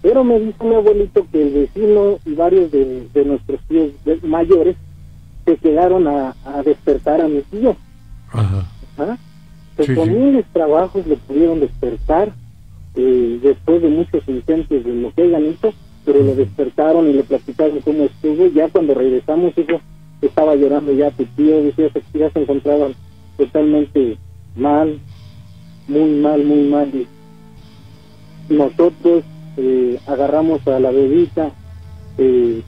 [0.03, 3.90] pero me dice mi abuelito que el vecino y varios de, de nuestros tíos
[4.23, 4.77] mayores
[5.44, 7.77] se quedaron a, a despertar a mi tío.
[8.33, 8.66] Ajá.
[8.99, 9.18] Ajá.
[9.77, 10.14] Que Sí, con sí.
[10.14, 12.33] miles trabajos lo pudieron despertar
[12.97, 15.73] eh, después de muchos intentos de lo que hayan hecho,
[16.05, 18.47] pero lo despertaron y le platicaron cómo estuvo.
[18.49, 19.81] Ya cuando regresamos, hijo,
[20.26, 22.94] estaba llorando ya tu tío, decía que ya se encontraban
[23.37, 24.16] totalmente
[24.56, 24.98] mal,
[25.88, 26.90] muy mal, muy mal.
[28.48, 29.24] Y nosotros
[29.56, 31.50] eh, agarramos a la bebita,
[32.18, 32.62] eh,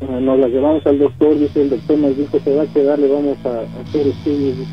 [0.00, 2.98] eh, nos la llevamos al doctor, dice el doctor nos dijo se va a quedar,
[2.98, 4.70] le vamos a, a hacer estudios, dice,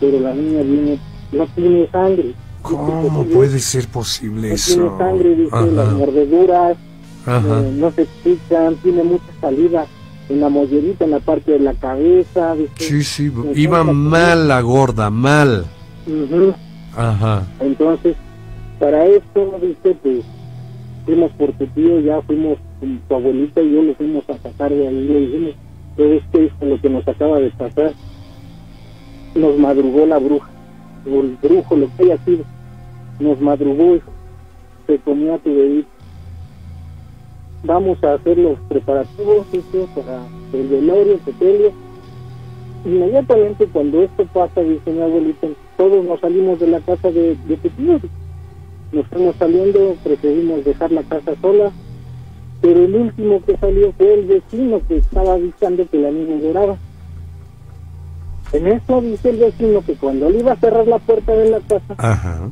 [0.00, 0.98] pero la niña viene,
[1.32, 2.32] no tiene sangre.
[2.62, 4.74] ¿Cómo Dice, puede ser posible no eso?
[4.74, 6.76] tiene sangre, dice, las mordeduras
[7.26, 9.86] eh, no se explican, tiene mucha salida
[10.28, 12.54] en la mollerita, en la parte de la cabeza.
[12.76, 15.64] Sí, sí, Entonces, iba mal la gorda, mal.
[16.96, 17.46] Ajá.
[17.60, 18.16] Entonces,
[18.78, 20.24] para esto, dice, pues,
[21.04, 24.70] fuimos por tu tío, ya fuimos, con tu abuelita y yo lo fuimos a sacar
[24.70, 25.54] de ahí, le dijimos,
[25.96, 27.92] pero es es lo que nos acaba de pasar,
[29.34, 30.48] nos madrugó la bruja,
[31.10, 32.44] o el brujo, lo que haya sido,
[33.18, 34.10] nos madrugó, hijo,
[34.86, 35.97] se comía tu bebito.
[37.64, 41.72] Vamos a hacer los preparativos, hijo, para el velorio, el sepelio.
[42.84, 48.00] Inmediatamente cuando esto pasa, dice mi abuelita, todos nos salimos de la casa de, de.
[48.92, 51.70] Nos fuimos saliendo, preferimos dejar la casa sola,
[52.62, 56.76] pero el último que salió fue el vecino que estaba avisando que la niña lloraba.
[58.52, 61.60] En eso dice el vecino que cuando le iba a cerrar la puerta de la
[61.60, 62.48] casa, Ajá.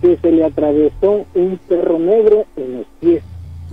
[0.00, 3.22] que se le atravesó un perro negro en los pies.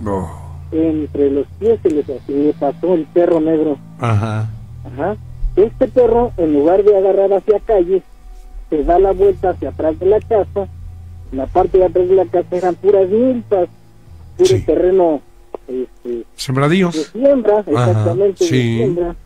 [0.06, 0.41] Oh.
[0.72, 3.76] Entre los pies se le, pasó el perro negro.
[3.98, 4.48] Ajá.
[4.86, 5.16] Ajá.
[5.56, 8.02] Este perro, en lugar de agarrar hacia calle,
[8.70, 10.66] se da la vuelta hacia atrás de la casa.
[11.30, 13.68] En la parte de atrás de la casa eran puras milpas,
[14.36, 14.60] puro Sí.
[14.64, 15.20] terreno
[15.68, 16.94] este, de Sembradíos.
[17.12, 18.56] siembra, exactamente, sí.
[18.56, 19.16] de siembra.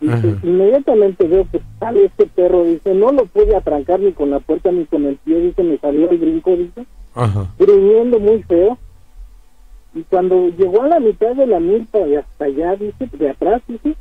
[0.00, 0.26] Dice, Ajá.
[0.42, 4.70] inmediatamente veo que sale este perro, dice, no lo pude atrancar ni con la puerta
[4.72, 7.46] ni con el pie, dice, me salió el brinco, dice, Ajá.
[7.58, 8.78] gruñendo muy feo.
[9.96, 13.62] Y cuando llegó a la mitad de la milpa de hasta allá, dice, de atrás,
[13.66, 13.96] dice,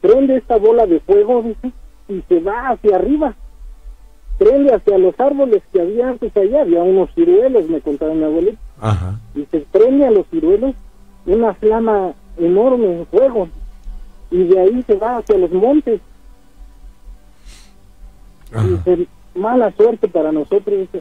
[0.00, 1.70] prende esta bola de fuego, dice,
[2.08, 3.36] y se va hacia arriba.
[4.36, 8.58] Prende hacia los árboles que había antes allá, había unos ciruelos, me contaron mi abuelito,
[8.80, 9.20] Ajá.
[9.36, 10.74] y se prende a los ciruelos
[11.24, 13.48] una flama enorme en fuego,
[14.32, 16.00] y de ahí se va hacia los montes.
[18.52, 18.66] Ajá.
[18.66, 19.06] Dice,
[19.36, 21.00] mala suerte para nosotros, dice,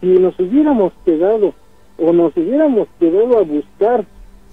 [0.00, 1.54] si nos hubiéramos quedado
[2.02, 4.04] o nos hubiéramos quedado a buscar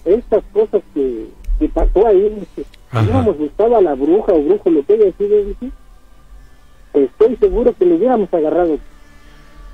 [0.06, 1.26] estas cosas que,
[1.60, 2.46] que pasó ahí,
[2.94, 5.72] hubiéramos buscado a la bruja o brujo, lo que haya sido, dice,
[6.94, 8.78] estoy seguro que le hubiéramos agarrado.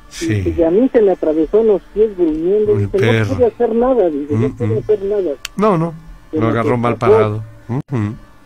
[0.09, 0.53] Sí.
[0.57, 4.33] Y a mí se me atravesó los pies durmiendo, dice, no pude hacer nada, dice,
[4.33, 4.77] no Mm, pude mm.
[4.77, 5.31] hacer nada.
[5.57, 5.93] No, no.
[6.31, 7.43] Lo agarró mal parado.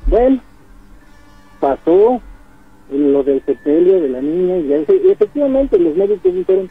[0.07, 0.39] Bueno,
[1.59, 2.21] pasó
[2.91, 6.69] lo del sepelio de la niña y efe- efectivamente los médicos dijeron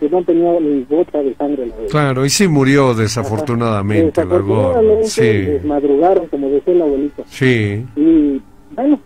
[0.00, 1.76] que no tenía ni gota de sangre en la.
[1.90, 4.22] Claro, y sí murió desafortunadamente.
[4.22, 7.22] Desafortunadamente Sí, desmadrugaron, como decía la abuelita.
[7.28, 7.84] sí.
[7.96, 8.40] Y
[8.74, 8.98] bueno,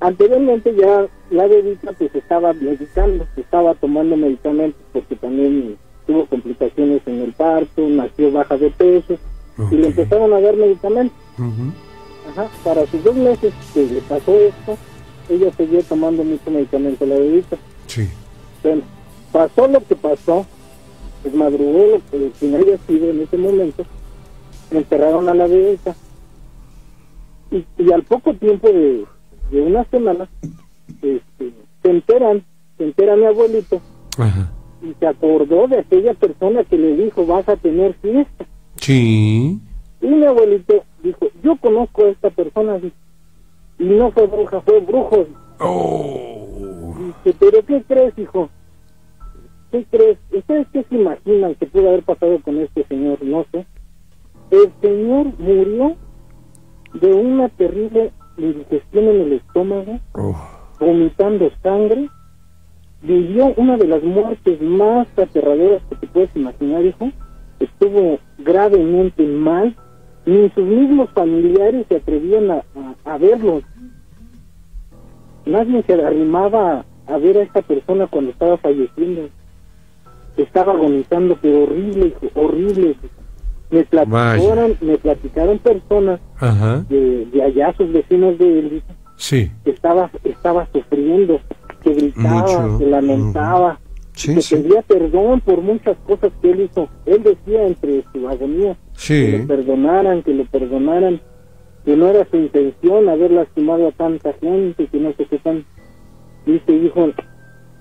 [0.00, 7.22] anteriormente ya la bebita pues estaba medicando, estaba tomando medicamentos porque también tuvo complicaciones en
[7.22, 9.18] el parto, nació baja de peso
[9.70, 11.16] y le empezaron a dar medicamentos.
[12.30, 14.76] Ajá, para sus dos meses que le pasó esto,
[15.28, 17.56] ella seguía tomando mucho medicamento la bebita.
[17.86, 18.08] Sí.
[18.62, 18.82] Bueno,
[19.36, 20.46] pasó lo que pasó,
[21.22, 23.84] pues madrugó lo que quien haya sido en ese momento,
[24.70, 25.94] enterraron a la bebita.
[27.50, 29.04] Y, y al poco tiempo de,
[29.50, 30.26] de una semana,
[31.02, 32.46] este, se enteran,
[32.78, 33.82] se entera mi abuelito
[34.16, 34.50] Ajá.
[34.82, 38.46] y se acordó de aquella persona que le dijo vas a tener fiesta.
[38.76, 39.60] Sí.
[40.00, 42.78] Y mi abuelito dijo, yo conozco a esta persona,
[43.78, 45.26] y no fue bruja, fue brujo.
[45.60, 46.94] Oh.
[47.22, 48.48] Dice, pero ¿qué crees, hijo?
[49.76, 50.18] ¿Qué crees?
[50.32, 53.22] ¿Ustedes qué se imaginan que pudo haber pasado con este señor?
[53.22, 53.66] No sé.
[54.50, 55.96] El señor murió
[56.94, 60.00] de una terrible indigestión en el estómago,
[60.80, 62.08] vomitando sangre.
[63.02, 67.10] Vivió una de las muertes más aterradoras que te puedes imaginar, hijo.
[67.60, 69.76] Estuvo gravemente mal.
[70.24, 72.64] Ni sus mismos familiares se atrevían a,
[73.04, 73.60] a, a verlo.
[75.44, 79.28] Nadie se arrimaba a ver a esta persona cuando estaba falleciendo.
[80.36, 82.96] Estaba agonizando, pero horrible, hijo, horrible.
[83.70, 86.84] Me platicaron, me platicaron personas Ajá.
[86.88, 88.82] de, de allá, sus vecinos de él,
[89.16, 89.50] Sí.
[89.64, 91.40] que estaba, estaba sufriendo,
[91.82, 92.78] que gritaba, Mucho.
[92.78, 93.80] que lamentaba,
[94.12, 94.56] Sí, que sí.
[94.56, 96.88] pedía perdón por muchas cosas que él hizo.
[97.06, 98.76] Él decía entre su agonía
[99.06, 101.20] que lo perdonaran, que lo perdonaran,
[101.84, 105.64] que no era su intención haber lastimado a tanta gente, que no sé qué tan.
[106.46, 107.08] Dice, hijo,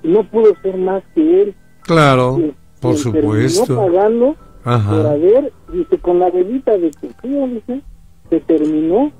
[0.03, 1.55] no pudo ser más que él.
[1.85, 3.75] Claro, quien- por supuesto.
[3.75, 5.11] pagando por Ajá.
[5.11, 7.81] haber, dice, con la bebita de tío, dice,
[8.29, 9.11] se terminó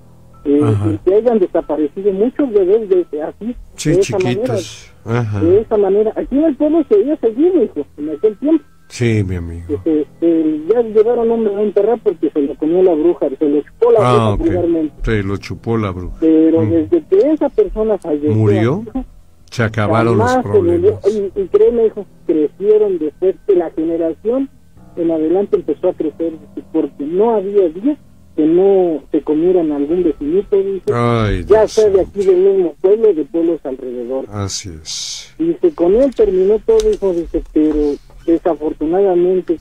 [0.44, 0.62] eh,
[0.94, 4.34] y que hayan desaparecido muchos bebés de, así, Sí, de esa manera.
[4.34, 4.94] chiquitos.
[5.06, 5.40] Ajá.
[5.42, 6.14] De esa manera.
[6.16, 8.64] Aquí en el pueblo se había seguido, hijo, en aquel tiempo.
[8.88, 9.66] Sí, mi amigo.
[9.70, 13.50] Este, este, ya llevaron un bebé a enterrar porque se lo comió la bruja, se
[13.50, 14.42] lo chupó la Ah, bruja ok.
[14.42, 14.94] primermente.
[15.04, 16.18] Sí, lo chupó la bruja.
[16.20, 16.70] Pero Mm.
[16.70, 18.84] desde que esa persona falleció, ¿Murió?
[18.88, 19.04] hijo,
[19.52, 20.94] Se acabaron los problemas.
[21.08, 24.50] Y, y créeme, hijo, crecieron después de la generación
[24.96, 26.34] en adelante empezó a crecer
[26.72, 27.98] porque no había día
[28.36, 33.14] que no se comieran algún vecinito, dice, Ay, ya sea de aquí del mismo pueblo,
[33.14, 34.26] de pueblos alrededor.
[34.30, 35.34] Así es.
[35.38, 39.58] Dice, con él terminó todo, hijo, dice, pero desafortunadamente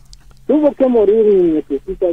[0.46, 2.06] tuvo que morir mi nietecita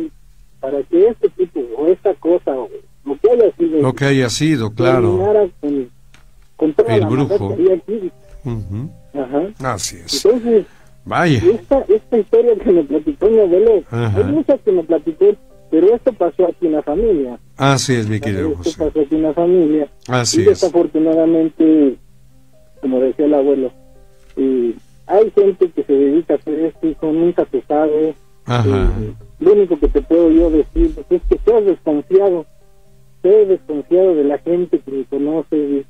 [0.59, 2.69] para que este tipo o esta cosa o
[3.05, 5.17] lo que haya sido Lo que haya sido, claro.
[5.17, 5.89] terminara con,
[6.61, 7.47] con toda El la brujo.
[7.47, 7.93] que había aquí.
[7.93, 8.11] dice.
[8.45, 8.89] Ujú.
[9.19, 9.73] Ajá.
[9.73, 10.23] Así es.
[10.23, 10.65] Entonces,
[11.05, 11.41] Vaya.
[11.43, 14.17] esta, esta historia que me platicó mi abuelo, Ajá.
[14.19, 15.25] hay muchas que me platicó,
[15.71, 17.39] pero esto pasó aquí en la familia.
[17.57, 18.77] Así es, mi querido Esto José.
[18.77, 19.87] pasó aquí en la familia.
[20.07, 20.49] Así y es.
[20.49, 21.95] desafortunadamente,
[22.79, 23.71] como decía el abuelo,
[24.37, 24.75] eh,
[25.07, 28.13] hay gente que se dedica a hacer esto, hijo, nunca se sabe.
[28.45, 28.91] Ajá.
[29.01, 32.45] Eh, lo único que te puedo yo decir es que seas desconfiado,
[33.23, 35.85] seas desconfiado de la gente que me conoce.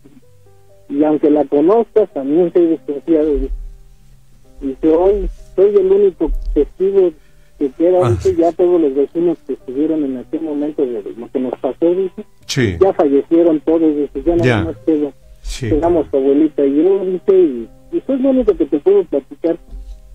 [0.92, 3.34] Y aunque la conozcas, también soy desconfiado.
[3.36, 3.52] dice.
[4.62, 7.12] Y que hoy soy el único testigo
[7.58, 8.10] que queda, Ah.
[8.12, 11.94] dice, ya todos los vecinos que estuvieron en aquel momento de lo que nos pasó,
[11.96, 12.78] dice, Sí.
[12.80, 14.64] ya fallecieron todos, dice, ya Ya.
[14.66, 15.12] más quedo,
[15.42, 15.70] Sí.
[15.70, 19.04] quedamos tu abuelita y yo, dice, y, y eso es lo único que te puedo
[19.06, 19.58] platicar,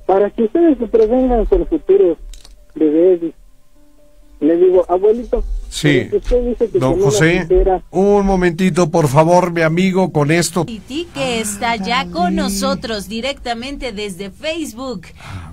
[0.07, 2.19] para que ustedes se prevengan con futuros
[2.75, 3.21] bebés.
[3.23, 3.35] dice.
[4.39, 6.09] Le digo, abuelito, Sí.
[6.11, 7.49] si usted dice que Don José,
[7.91, 10.65] un momentito, por favor, mi amigo, con esto.
[10.67, 15.07] Titi que está ya con nosotros directamente desde Facebook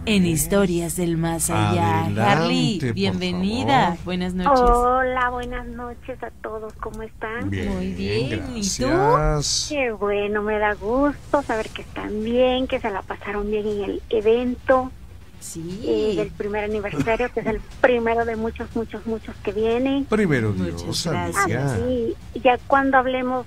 [0.05, 2.01] en Historias del Más Allá.
[2.05, 3.83] Adelante, Harley, bienvenida.
[3.91, 3.97] favor.
[4.05, 4.59] Buenas noches.
[4.61, 7.47] Hola, buenas noches a todos, ¿cómo están?
[7.49, 8.85] Muy bien, ¿y tú?
[8.87, 9.67] Gracias.
[9.69, 13.83] Qué bueno, me da gusto saber que están bien, que se la pasaron bien en
[13.83, 14.91] el evento
[15.43, 16.13] Sí.
[16.15, 20.05] del primer aniversario, que es el primero de muchos, muchos, muchos que vienen.
[20.05, 21.73] Primero Muchas Dios, gracias.
[21.73, 21.77] amiga.
[22.33, 23.45] Y ya cuando hablemos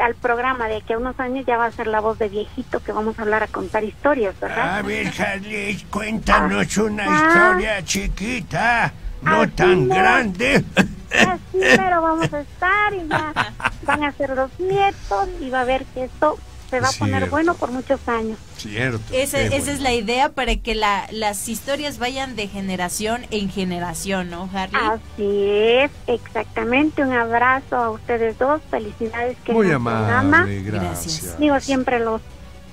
[0.00, 2.82] al programa de que a unos años ya va a ser la voz de viejito
[2.82, 4.78] que vamos a hablar a contar historias, ¿verdad?
[4.78, 7.28] A ver, Harley, cuéntanos una Ah.
[7.28, 8.92] historia chiquita,
[9.22, 9.94] no tan no.
[9.94, 10.64] grande.
[10.76, 13.32] Así pero vamos a estar y ya
[13.86, 16.36] van a ser los nietos y va a ver que esto
[16.74, 17.30] se va a poner Cierto.
[17.30, 18.38] bueno por muchos años.
[18.56, 19.00] Cierto.
[19.14, 19.72] Esa, esa bueno.
[19.72, 24.80] es la idea para que la, las historias vayan de generación en generación, ¿no, Harley?
[24.82, 27.02] Así es, exactamente.
[27.02, 28.60] Un abrazo a ustedes dos.
[28.70, 30.82] Felicidades que Muy amable, Gracias.
[30.82, 31.38] gracias.
[31.38, 32.20] Digo, siempre los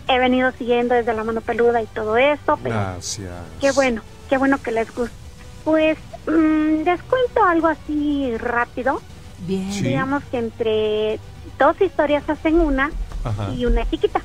[0.07, 3.29] he venido siguiendo desde la mano peluda y todo eso, pero Gracias.
[3.59, 5.15] qué bueno, qué bueno que les gusta.
[5.63, 5.97] Pues
[6.27, 9.01] mm, les cuento algo así rápido.
[9.47, 9.71] Bien.
[9.71, 9.83] Sí.
[9.83, 11.19] Digamos que entre
[11.59, 12.91] dos historias hacen una
[13.23, 13.53] Ajá.
[13.53, 14.21] y una chiquita.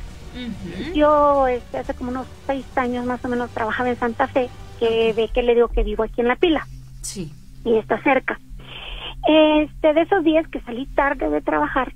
[0.94, 5.12] Yo este, hace como unos seis años más o menos trabajaba en Santa Fe, que
[5.16, 6.66] ve que le digo que vivo aquí en La Pila
[7.00, 7.32] Sí.
[7.64, 8.38] y está cerca.
[9.28, 11.92] Este, de esos días que salí tarde de trabajar,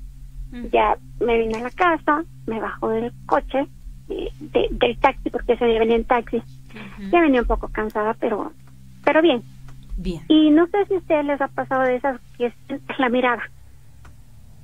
[0.73, 3.67] ya me vine a la casa, me bajo del coche,
[4.09, 6.43] eh, de- del taxi, porque ese día venía en taxi.
[7.13, 8.53] Ya venía un poco cansada, pero,
[9.05, 9.43] pero bien.
[9.97, 10.23] Bien.
[10.29, 13.43] Y no sé si a ustedes les ha pasado de esas que sientes la mirada.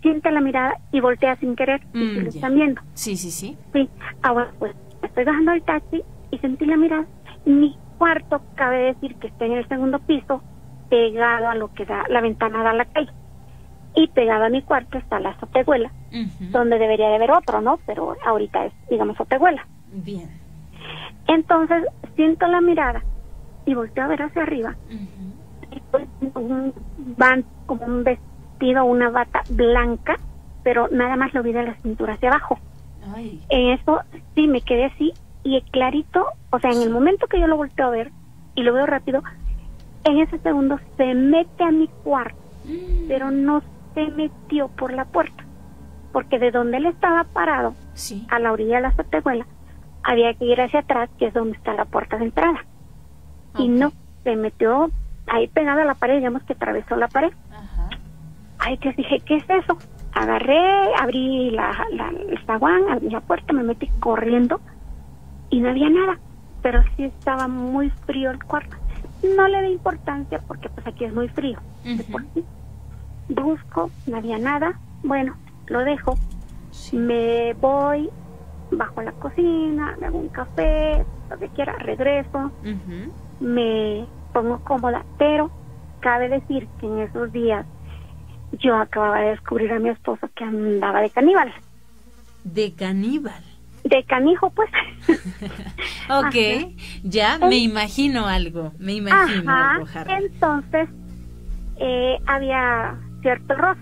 [0.07, 2.81] Siente la mirada y voltea sin querer y Mm, si lo están viendo.
[2.95, 3.59] Sí, sí, sí.
[3.73, 3.91] Sí,
[4.23, 6.01] ahora pues estoy bajando del taxi
[6.31, 7.07] y sentí la mirada.
[7.45, 10.45] Mi cuarto, cabe decir que está en el segundo piso,
[10.89, 13.11] pegado a lo que da la ventana da a la calle.
[13.97, 16.51] Y pegado a mi cuarto está la azotehuela, Ujú.
[16.53, 17.81] donde debería de haber otro, ¿no?
[17.85, 19.67] Pero ahorita es, digamos, azotehuela.
[19.91, 20.31] Bien.
[21.27, 21.83] Entonces
[22.15, 23.03] siento la mirada
[23.65, 24.77] y volteo a ver hacia arriba.
[24.89, 26.73] Y pues, un
[27.19, 30.17] van como un vestido, una bata blanca,
[30.63, 32.59] pero nada más lo vi de la cintura hacia abajo.
[33.15, 33.41] Ay.
[33.51, 34.01] en eso
[34.35, 35.13] sí me quedé así
[35.45, 38.11] y clarito, o sea, en el momento que yo lo volteo a ver
[38.57, 39.23] y lo veo rápido,
[40.03, 43.07] en ese segundo se mete a mi cuarto, Mm.
[43.07, 43.63] pero no
[43.95, 45.45] se metió por la puerta,
[46.13, 48.27] porque de donde él estaba parado, Sí.
[48.29, 49.47] a la orilla de la azotehuela,
[50.03, 52.65] había que ir hacia atrás, que es donde está la puerta de entrada.
[53.57, 53.93] Y no,
[54.25, 54.91] se metió
[55.29, 57.31] ahí pegada a la pared, digamos que atravesó la pared.
[58.67, 59.81] Ay, que dije, ¿qué es eso?
[60.11, 60.59] Agarré,
[60.99, 64.61] abrí la, la- el zaguán, abrí la puerta, me metí corriendo
[65.51, 66.21] y no había nada,
[66.63, 68.77] pero sí estaba muy frío el cuarto.
[69.23, 71.63] No le di importancia porque pues aquí es muy frío.
[72.11, 72.45] por sí.
[73.29, 75.37] Busco, no había nada, bueno,
[75.67, 76.19] lo dejo,
[76.71, 76.97] Sí.
[76.97, 78.11] me voy,
[78.73, 82.51] bajo la cocina, me hago un café, lo que quiera, regreso,
[83.39, 85.53] me pongo cómoda, pero
[86.01, 87.65] cabe decir que en esos días
[88.53, 91.53] yo acababa de descubrir a mi esposo que andaba de caníbal,
[92.45, 93.43] De caníbal.
[93.85, 94.71] de canijo pues.
[96.09, 96.73] Ok.
[97.03, 98.73] Ya me imagino algo.
[98.79, 100.89] Me imagino Ajá, algo, entonces
[101.79, 103.77] eh, había cierto error.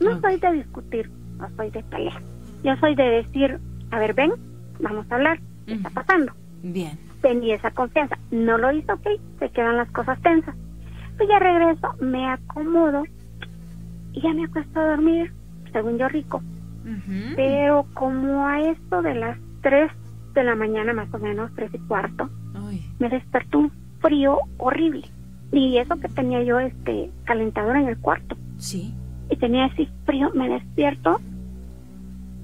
[0.00, 2.22] No soy de discutir, no soy de pelear.
[2.62, 3.58] Yo soy de decir,
[3.90, 4.32] a ver, ven,
[4.78, 6.32] vamos a hablar, ¿qué está pasando?
[6.62, 6.98] Bien.
[7.22, 8.18] tenía esa confianza.
[8.30, 9.06] No lo hizo, ok,
[9.38, 10.54] se quedan las cosas tensas.
[11.16, 13.02] Pues ya regreso, me acomodo
[14.12, 15.32] y ya me acuesto a dormir,
[15.72, 16.42] según yo rico.
[17.36, 19.90] Pero como a esto de las 3
[20.34, 22.28] de la mañana, más o menos, 3 y cuarto,
[22.98, 25.06] me despertó un frío horrible.
[25.52, 28.36] Y eso que tenía yo, este, calentador en el cuarto.
[28.58, 28.94] Sí.
[29.30, 31.20] Y tenía ese frío, me despierto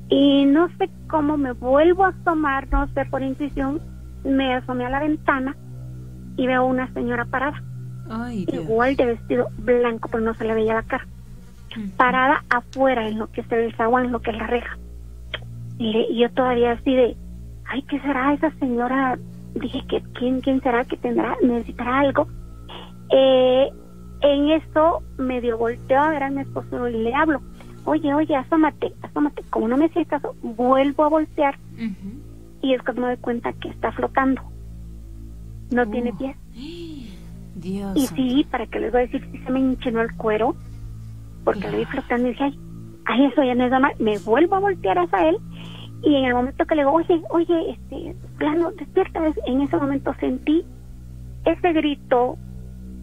[0.09, 3.81] y no sé cómo me vuelvo a asomar, no sé por intuición,
[4.25, 5.57] me asomé a la ventana
[6.37, 7.63] y veo una señora parada,
[8.09, 11.07] Ay, igual de vestido blanco, pero no se le veía la cara.
[11.97, 14.77] Parada afuera en lo que el zaguán, en lo que es la reja.
[15.79, 17.17] Y, le- y yo todavía así de,
[17.67, 19.19] ay, ¿qué será esa señora?
[19.55, 21.37] Dije, que ¿quién, ¿quién será que tendrá?
[21.43, 22.29] ¿Necesitará algo?
[23.11, 23.69] Eh,
[24.23, 27.41] en eso medio volteo a ver a mi esposo y le hablo,
[27.85, 29.43] oye, oye, asómate, asómate.
[29.51, 31.59] Como no me hacía caso, vuelvo a voltear
[32.63, 34.43] y es cuando me doy cuenta que está flotando.
[35.71, 36.19] No tiene Oh.
[36.19, 36.37] pies.
[37.57, 37.93] Dios.
[37.97, 40.55] Y sí, para que les voy a decir, sí se me enchinó el cuero,
[41.47, 42.59] porque lo vi flotando y dije, ay,
[43.05, 43.95] ay, eso ya no es normal.
[44.01, 45.37] Me vuelvo a voltear hacia él
[46.03, 50.13] y en el momento que le digo, oye, oye, este, plano, despierta, en ese momento
[50.19, 50.65] sentí
[51.45, 52.37] ese grito,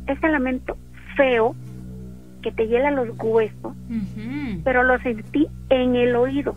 [0.08, 0.78] ese lamento
[1.16, 1.56] feo
[2.42, 3.74] que te hiela los huesos,
[4.66, 6.54] pero lo sentí en el oído,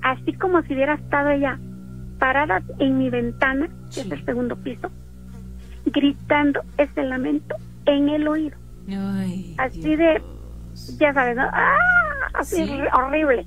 [0.00, 1.58] así como si hubiera estado ella
[2.18, 4.90] parada en mi ventana, que es el segundo piso,
[5.84, 8.56] gritando ese lamento en el oído,
[8.88, 9.98] Ay, así Dios.
[9.98, 10.22] de,
[10.98, 11.42] ya sabes, ¿no?
[11.52, 11.76] ¡Ah!
[12.34, 12.62] así Sí.
[12.70, 13.46] horri- horrible.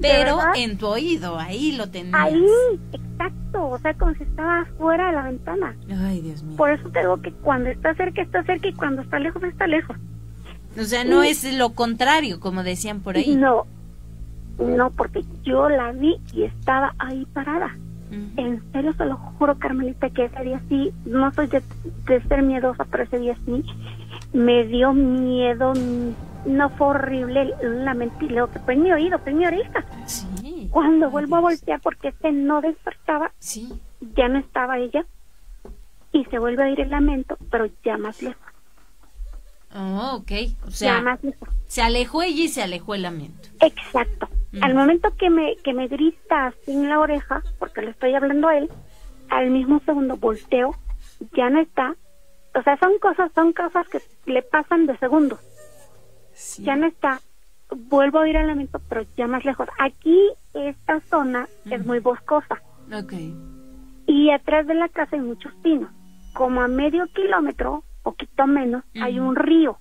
[0.00, 2.14] Pero en tu oído, ahí lo tenías.
[2.14, 2.44] Ahí,
[2.92, 5.76] exacto, o sea, como si estaba fuera de la ventana.
[6.00, 6.56] Ay, Dios mío.
[6.56, 9.66] Por eso te digo que cuando está cerca, está cerca y cuando está lejos, está
[9.68, 9.96] lejos.
[10.78, 13.36] O sea, no es lo contrario, como decían por ahí.
[13.36, 13.66] No,
[14.58, 17.76] No, porque yo la vi y estaba ahí parada.
[18.10, 18.40] Ujú.
[18.40, 21.60] En serio, se lo juro, Carmelita, que ese día sí, no soy de,
[22.06, 23.64] de ser miedosa, pero ese día sí,
[24.32, 25.72] me dio miedo,
[26.46, 29.84] no fue horrible, la mentira, que fue en mi oído, fue en mi oreja.
[30.06, 30.68] Sí.
[30.70, 33.80] Cuando Ay, vuelvo a voltear porque este no despertaba, Sí.
[34.14, 35.04] ya no estaba ella,
[36.12, 38.40] y se vuelve a oír el lamento, pero ya más lejos,
[39.76, 40.30] Oh, ok.
[40.64, 41.48] O ya sea, más lejos.
[41.66, 43.48] se alejó ella y se alejó el lamento.
[43.60, 44.28] Exacto.
[44.52, 44.62] Mm.
[44.62, 48.46] Al momento que me, que me grita así en la oreja, porque le estoy hablando
[48.46, 48.70] a él,
[49.30, 50.76] al mismo segundo volteo,
[51.36, 51.96] ya no está.
[52.54, 55.40] O sea, son cosas, son cosas que le pasan de segundos.
[56.34, 56.64] Sí.
[56.64, 57.20] Ya no está.
[57.74, 59.68] Vuelvo a oír el lamento, pero ya más lejos.
[59.78, 62.62] Aquí, esta zona es muy boscosa.
[62.92, 63.14] Ok.
[64.06, 65.90] Y atrás de la casa hay muchos pinos.
[66.34, 69.78] Como a medio kilómetro, poquito menos, hay un río.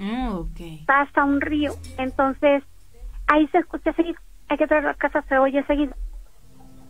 [0.00, 0.86] Oh, ok.
[0.86, 1.72] pasa un río.
[1.96, 2.62] Entonces,
[3.26, 4.18] ahí se escucha seguido.
[4.48, 5.94] Hay que traer la casa, se oye seguido.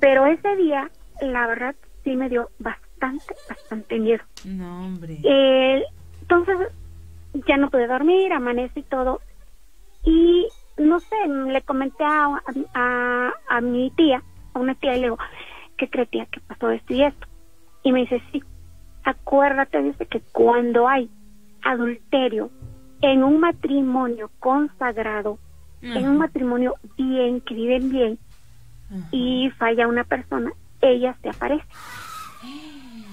[0.01, 1.75] Pero ese día, la verdad,
[2.05, 4.23] sí me dio bastante, bastante miedo.
[4.45, 5.19] No, hombre.
[5.25, 5.83] Eh,
[6.21, 6.57] entonces,
[7.35, 9.21] ya no pude dormir, amanece y todo.
[10.05, 10.49] Y
[10.79, 12.41] no sé, le comenté a,
[12.75, 14.23] a, a mi tía,
[14.55, 15.19] a una tía, y le digo,
[15.77, 17.27] ¿qué cree tía que pasó esto y esto?
[17.83, 18.43] Y me dice, sí,
[19.05, 21.11] acuérdate, dice que cuando hay
[21.63, 22.51] adulterio
[23.01, 25.39] en un matrimonio consagrado,
[25.81, 28.19] en un matrimonio bien, que viven bien,
[29.13, 31.65] y falla una persona, ella se aparece.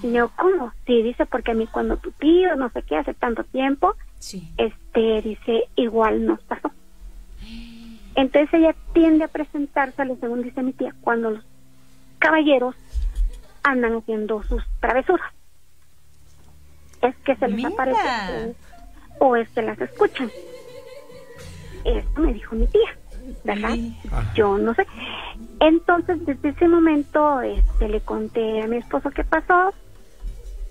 [0.02, 0.72] Y yo, ¿cómo?
[0.86, 4.50] Sí, dice, porque a mí cuando tu tío, no sé qué, hace tanto tiempo, Sí.
[4.56, 6.70] este, dice, igual nos pasó.
[8.14, 11.44] Entonces ella tiende a presentárselo, según dice mi tía, cuando los
[12.18, 12.74] caballeros
[13.62, 15.30] andan haciendo sus travesuras.
[17.02, 17.68] Es que se les Mira.
[17.68, 18.54] aparece
[19.18, 20.30] o, o es que las escuchan.
[21.84, 22.96] Esto me dijo mi tía,
[23.44, 23.74] ¿verdad?
[23.74, 23.96] Sí.
[24.34, 24.86] Yo no sé.
[25.60, 29.72] Entonces, desde ese momento, este, le conté a mi esposo qué pasó.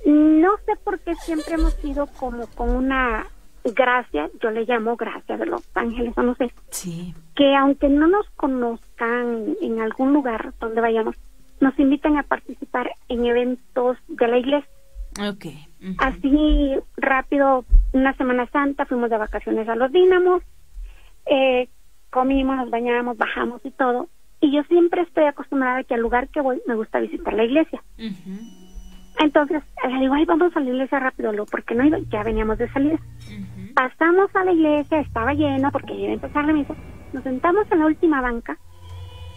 [0.05, 3.25] No sé por qué siempre hemos sido como con una
[3.63, 7.15] gracia, yo le llamo gracia de los ángeles, o no sé, Sí.
[7.35, 11.15] que aunque no nos conozcan en algún lugar donde vayamos,
[11.59, 14.69] nos invitan a participar en eventos de la iglesia.
[15.27, 15.45] Ok.
[15.99, 20.43] Así rápido, una Semana Santa, fuimos de vacaciones a los Dínamos,
[21.25, 21.67] eh,
[22.11, 24.09] comimos, nos bañamos, bajamos y todo.
[24.41, 27.45] Y yo siempre estoy acostumbrada a que al lugar que voy me gusta visitar la
[27.45, 27.81] iglesia.
[29.19, 31.97] Entonces, le digo, ay, vamos a la iglesia rápido, lo porque no ido?
[32.09, 32.95] Ya veníamos de salida.
[32.95, 33.73] Ujú.
[33.73, 36.75] Pasamos a la iglesia, estaba lleno porque iba a empezar la misa.
[37.13, 38.57] Nos sentamos en la última banca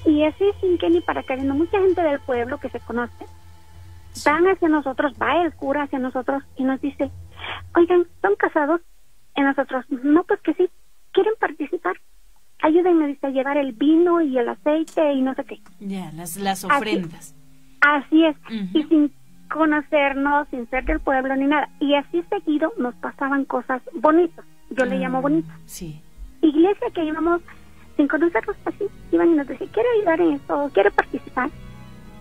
[0.05, 3.27] y así sin que ni para que viendo mucha gente del pueblo que se conoce,
[4.25, 7.11] van hacia nosotros, va el cura hacia nosotros y nos dice,
[7.75, 8.81] oigan, ¿son casados?
[9.37, 10.69] Y nosotros, no, pues que sí,
[11.13, 11.97] quieren participar.
[12.61, 15.61] Ayúdenme, dice, a llevar el vino y el aceite y no sé qué.
[15.79, 17.35] Ya, las, las ofrendas.
[17.81, 18.37] Así es,
[18.75, 19.13] y sin
[19.49, 21.69] conocernos, sin ser del pueblo ni nada.
[21.81, 24.45] Y así seguido nos pasaban cosas bonitas.
[24.71, 25.57] Yo le llamo Ah, bonitas.
[25.67, 26.01] Sí.
[26.43, 27.41] Iglesia que íbamos
[27.97, 31.51] sin conocernos así, iban y nos decían, quiero ayudar en esto, quiero participar.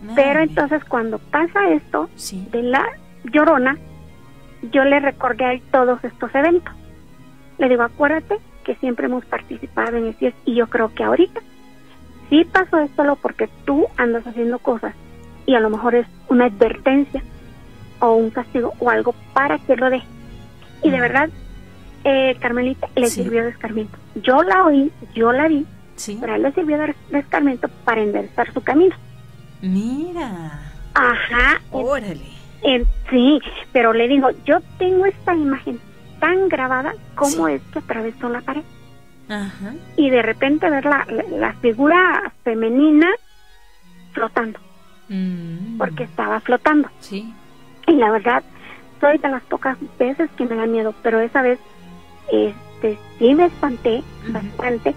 [0.08, 2.48] Ah, Pero entonces cuando pasa esto Sí.
[2.50, 2.84] de la
[3.24, 3.76] llorona,
[4.72, 6.74] yo le recordé a él todos estos eventos.
[7.58, 11.40] Le digo, acuérdate que siempre hemos participado en eso y yo creo que ahorita
[12.28, 14.94] sí pasó esto porque tú andas haciendo cosas
[15.48, 17.22] y a lo mejor es una advertencia
[18.00, 20.06] o un castigo o algo para que lo deje.
[20.84, 21.28] Y de verdad,
[22.04, 23.22] eh, Carmelita le Sí.
[23.24, 23.98] sirvió de escarmiento.
[24.22, 26.16] Yo la oí, yo la vi, Sí.
[26.20, 28.94] pero él le sirvió de, de escarmiento para enderezar su camino.
[29.60, 30.60] Mira.
[30.94, 32.20] Ajá, Órale.
[32.62, 33.40] En- sí,
[33.72, 35.80] pero le digo, yo tengo esta imagen
[36.20, 37.52] tan grabada como Sí.
[37.54, 38.62] es que atravesó la pared.
[39.28, 39.74] Ajá.
[39.96, 43.08] Y de repente ver la, la, la figura femenina
[44.12, 44.58] flotando,
[45.08, 45.78] Mm.
[45.78, 46.88] porque estaba flotando.
[47.00, 47.32] Sí.
[47.86, 48.42] Y la verdad,
[49.00, 51.58] soy de las pocas veces que me da miedo, pero esa vez
[52.30, 54.94] este sí me espanté bastante.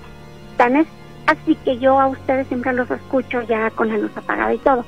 [0.57, 0.87] Tan es
[1.27, 4.83] así que yo a ustedes siempre los escucho ya con la luz apagada y todo.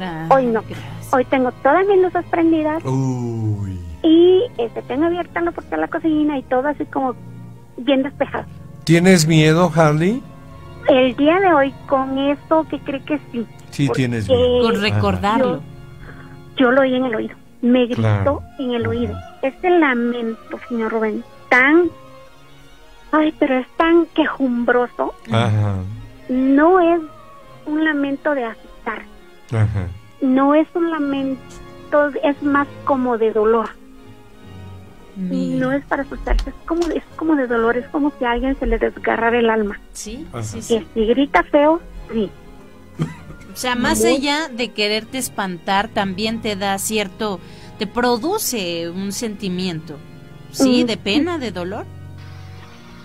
[0.00, 0.60] Ah, Hoy no.
[0.62, 1.12] gracias.
[1.14, 3.80] Hoy tengo todas mis luces prendidas Uy.
[4.02, 7.14] y este tengo abierta la puerta de la cocina y todo así como
[7.78, 8.44] bien despejado.
[8.84, 10.22] ¿Tienes miedo, Harley?
[10.88, 13.46] El día de hoy con esto que cree que sí.
[13.70, 14.26] Sí, tienes.
[14.26, 15.60] Con recordarlo.
[16.56, 17.36] Yo lo oí en el oído.
[17.62, 18.42] Me gritó Claro.
[18.58, 19.14] en el oído.
[19.42, 21.90] Este lamento, señor Rubén, tan
[23.12, 25.76] ay, pero es tan quejumbroso, Ajá.
[26.28, 27.00] no es
[27.64, 29.02] un lamento de asustar,
[29.50, 29.86] Ajá.
[30.20, 33.70] no es un lamento, es más como de dolor.
[35.32, 38.32] Y no es para asustarse, es como, es como de dolor, es como si a
[38.32, 39.80] alguien se le desgarrara el alma.
[39.92, 40.42] Sí, Ajá.
[40.44, 40.86] sí, Y sí.
[40.94, 41.80] si grita feo,
[42.12, 42.30] sí.
[43.58, 47.40] O sea, más allá de quererte espantar, también te da cierto,
[47.76, 49.96] te produce un sentimiento,
[50.52, 50.84] ¿sí?
[50.84, 51.84] De pena, de dolor.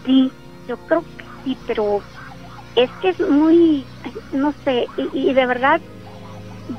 [0.06, 0.32] Sí,
[0.68, 2.04] yo creo que sí, pero
[2.76, 3.84] es que es muy,
[4.32, 5.82] no sé, y, y de verdad,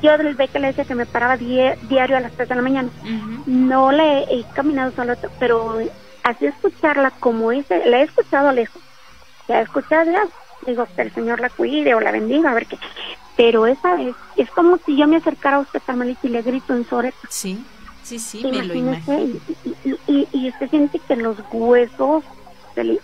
[0.01, 2.89] yo del que le decía que me paraba diario a las 3 de la mañana.
[3.45, 5.79] No le he caminado solo, pero
[6.23, 8.81] así escucharla como ese, la he escuchado lejos.
[9.49, 10.23] La he escuchado, ya,
[10.65, 12.77] digo, que el Señor la cuide o la bendiga, a ver qué.
[13.37, 16.73] Pero esa es, es como si yo me acercara a usted, Carmelita, y le grito
[16.73, 17.17] en su oreja.
[17.29, 17.63] Sí,
[18.03, 19.19] sí, sí, me lo imagino.
[19.19, 19.41] y,
[19.85, 22.23] y, y, y usted siente que los huesos
[22.73, 22.99] se le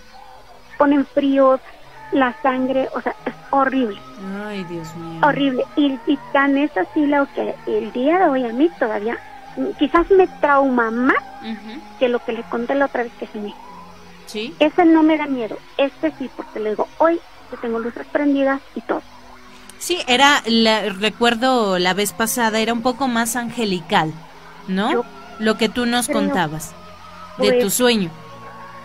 [0.78, 1.60] ponen fríos,
[2.12, 3.98] la sangre, o sea, es horrible,
[4.46, 5.22] Ay, Dios mío.
[5.26, 5.64] horrible.
[5.76, 9.18] Y, y tan es así lo que el día de hoy a mí todavía,
[9.80, 11.24] quizás me trauma más
[12.00, 13.54] que lo que le conté la otra vez que soñé.
[14.26, 17.20] Sí, Ese no me da miedo, este sí, porque le digo, hoy
[17.52, 19.02] yo tengo luces prendidas y todo.
[19.82, 24.14] Sí, era, la, recuerdo la vez pasada, era un poco más angelical,
[24.68, 24.92] ¿no?
[24.94, 25.06] Yo
[25.40, 26.72] Lo que tú nos creo, contabas
[27.38, 28.10] de pues, tu sueño.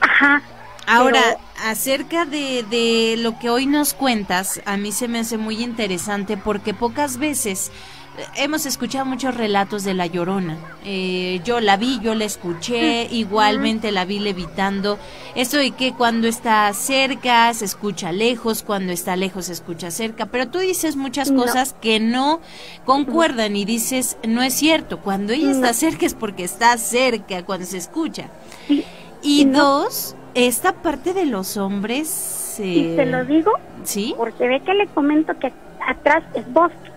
[0.01, 0.43] Ajá,
[0.89, 1.41] Ahora, Pero-
[1.71, 6.37] acerca de, de lo que hoy nos cuentas, a mí se me hace muy interesante
[6.37, 7.73] porque pocas veces
[8.37, 10.57] hemos escuchado muchos relatos de la llorona.
[10.85, 14.99] Eh, yo la vi, yo la escuché, igualmente la vi levitando.
[15.35, 20.27] Eso de que cuando está cerca se escucha lejos, cuando está lejos se escucha cerca.
[20.27, 21.43] Pero tú dices muchas No.
[21.43, 22.41] cosas que no
[22.85, 25.01] concuerdan y dices, no es cierto.
[25.01, 28.29] Cuando ella está cerca es porque está cerca, cuando se escucha.
[29.23, 29.59] Y No.
[29.81, 32.57] dos, esta parte de los hombres...
[32.59, 33.53] y eh, se lo digo
[33.85, 34.15] ¿Sí?
[34.17, 35.53] porque ve que le comento que
[35.87, 36.91] atrás es bosque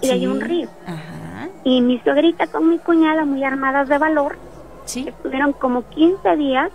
[0.00, 0.68] y hay un río.
[0.86, 4.36] Ajá, Y mi suegrita con mi cuñada, muy armadas de valor,
[4.84, 5.06] sí.
[5.08, 6.70] estuvieron como 15 días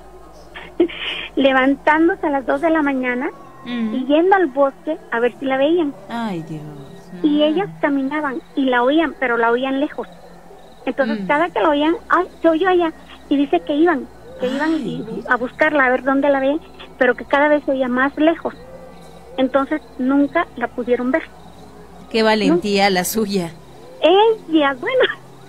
[1.36, 3.30] levantándose a las 2 de la mañana
[3.66, 5.94] y yendo al bosque a ver si la veían.
[6.10, 6.62] Ay, Dios.
[7.22, 7.46] Y no.
[7.46, 10.08] ellas caminaban y la oían, pero la oían lejos.
[10.86, 11.28] Entonces, Mm.
[11.28, 12.92] cada que la oían, ¡ay, se oyó allá!
[13.30, 14.06] Y dice que iban,
[14.42, 16.60] que iban y- a buscarla, a ver dónde la veían,
[16.98, 18.54] pero que cada vez se oía más lejos.
[19.38, 21.24] Entonces, nunca la pudieron ver.
[22.14, 23.52] Qué valentía la suya.
[24.02, 25.04] Ella, bueno,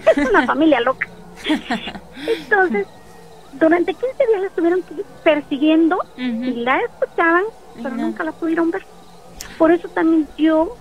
[0.17, 1.07] es una familia loca.
[2.27, 2.87] Entonces,
[3.53, 4.83] durante 15 días la estuvieron
[5.23, 7.45] persiguiendo y la escuchaban,
[7.77, 8.83] pero nunca la pudieron ver.
[9.59, 10.77] Por eso también yo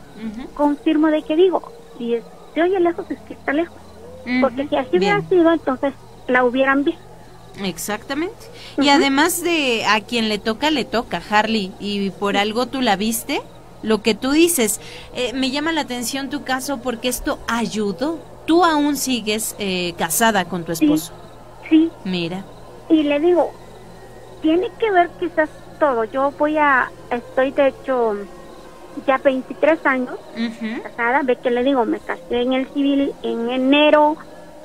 [0.56, 2.24] confirmo de que digo, si es-
[2.54, 3.78] se oye lejos es que está lejos.
[4.42, 5.94] Porque si así hubiera sido, entonces
[6.28, 7.02] la hubieran visto.
[7.62, 8.34] Exactamente.
[8.82, 11.74] Y además de a quien le toca, le toca, Harley.
[11.80, 13.42] Y por algo tú la viste.
[13.84, 14.80] Lo que tú dices,
[15.14, 18.18] eh, me llama la atención tu caso porque esto ayudó.
[18.46, 21.14] Tú aún sigues eh, casada con tu esposo.
[21.70, 22.44] Sí, Mira.
[22.90, 23.52] y le digo,
[24.42, 26.04] tiene que ver quizás todo.
[26.06, 28.16] Yo voy a, estoy de hecho
[29.08, 30.16] ya 23 años
[30.84, 34.18] casada, ve que le digo, me casé en el civil en enero,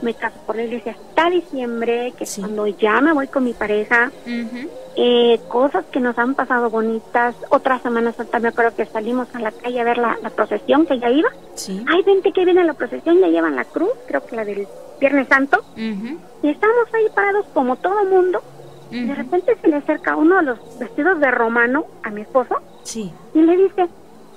[0.03, 2.41] me caso por la iglesia hasta diciembre, que es Sí.
[2.43, 4.69] cuando ya me voy con mi pareja, ujú.
[5.01, 7.37] Eh, cosas que nos han pasado bonitas.
[7.51, 10.87] Otra Semana Santa me acuerdo que salimos a la calle a ver la, la procesión
[10.87, 11.29] que ya iba.
[11.55, 11.85] Sí.
[11.89, 14.67] Ay, vente que viene la procesión, ya llevan la cruz, creo que la del
[15.01, 15.59] Viernes Santo.
[15.75, 18.43] Ujú, Y estamos ahí parados como todo mundo.
[18.91, 23.13] De repente se le acerca uno de los vestidos de romano a mi esposo Sí.
[23.35, 23.87] y le dice,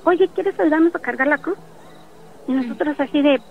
[0.03, 1.57] oye, ¿quieres ayudarnos a cargar la cruz?
[2.49, 3.41] Y nosotros así de,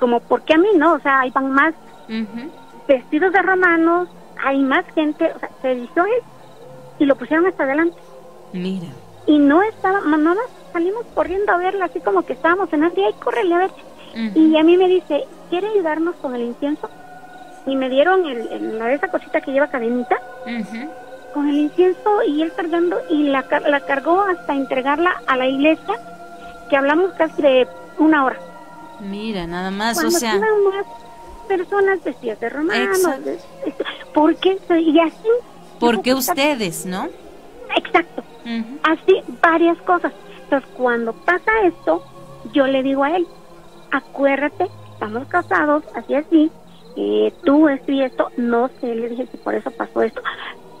[0.00, 0.94] como, ¿por qué a mí no?
[0.94, 1.74] O sea, ahí van más
[2.88, 4.08] vestidos de romanos,
[4.42, 5.88] hay más gente, o sea, se él
[6.98, 7.96] y lo pusieron hasta adelante.
[8.52, 8.86] Mira.
[9.26, 10.34] Y no estaba, no
[10.72, 13.70] salimos corriendo a verla, así como que estábamos en el día y córrele a ver.
[13.70, 14.38] Ujú.
[14.38, 16.88] Y a mí me dice, ¿quiere ayudarnos con el incienso?
[17.66, 20.90] Y me dieron el, el- la esa cosita que lleva cadenita Ujú.
[21.34, 25.94] con el incienso y él cargando y la, la cargó hasta entregarla a la iglesia,
[26.70, 27.68] que hablamos casi de
[27.98, 28.38] una hora.
[29.00, 30.86] Mira, nada más, o Cuando sea, iban más
[31.46, 33.38] personas vestidas de romanos, de- de-
[34.14, 34.58] ¿por qué?
[34.78, 35.28] Y así.
[35.78, 37.08] ¿Por qué ustedes, no?
[37.76, 38.22] Exacto.
[38.82, 40.12] Así varias cosas.
[40.44, 42.02] Entonces, cuando pasa esto,
[42.52, 43.26] yo le digo a él,
[43.90, 46.50] acuérdate, estamos casados, así así,
[46.96, 50.22] eh, tú esto y esto, no sé, le dije si por eso pasó esto.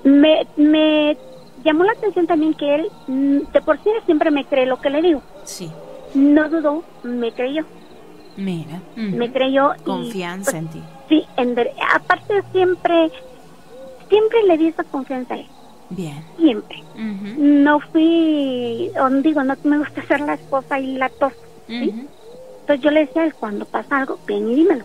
[0.04, 1.16] Me, me
[1.64, 4.90] llamó la atención también que él, mm, de por sí siempre me cree lo que
[4.90, 5.22] le digo.
[5.44, 5.70] Sí,
[6.14, 7.64] No dudó, me creyó,
[8.36, 8.80] mira.
[8.96, 9.74] me creyó.
[9.74, 10.82] y, Confianza pues, en ti.
[11.08, 11.54] Sí, en
[11.94, 13.10] aparte siempre,
[14.08, 15.48] siempre le di esa confianza a él,
[15.90, 16.24] Bien.
[16.36, 16.76] siempre.
[17.36, 21.32] No fui, o digo, no me gusta ser la esposa y la tos.
[21.66, 21.92] ¿sí?
[22.60, 24.84] Entonces yo le decía a cuando pasa algo, ven y dímelo.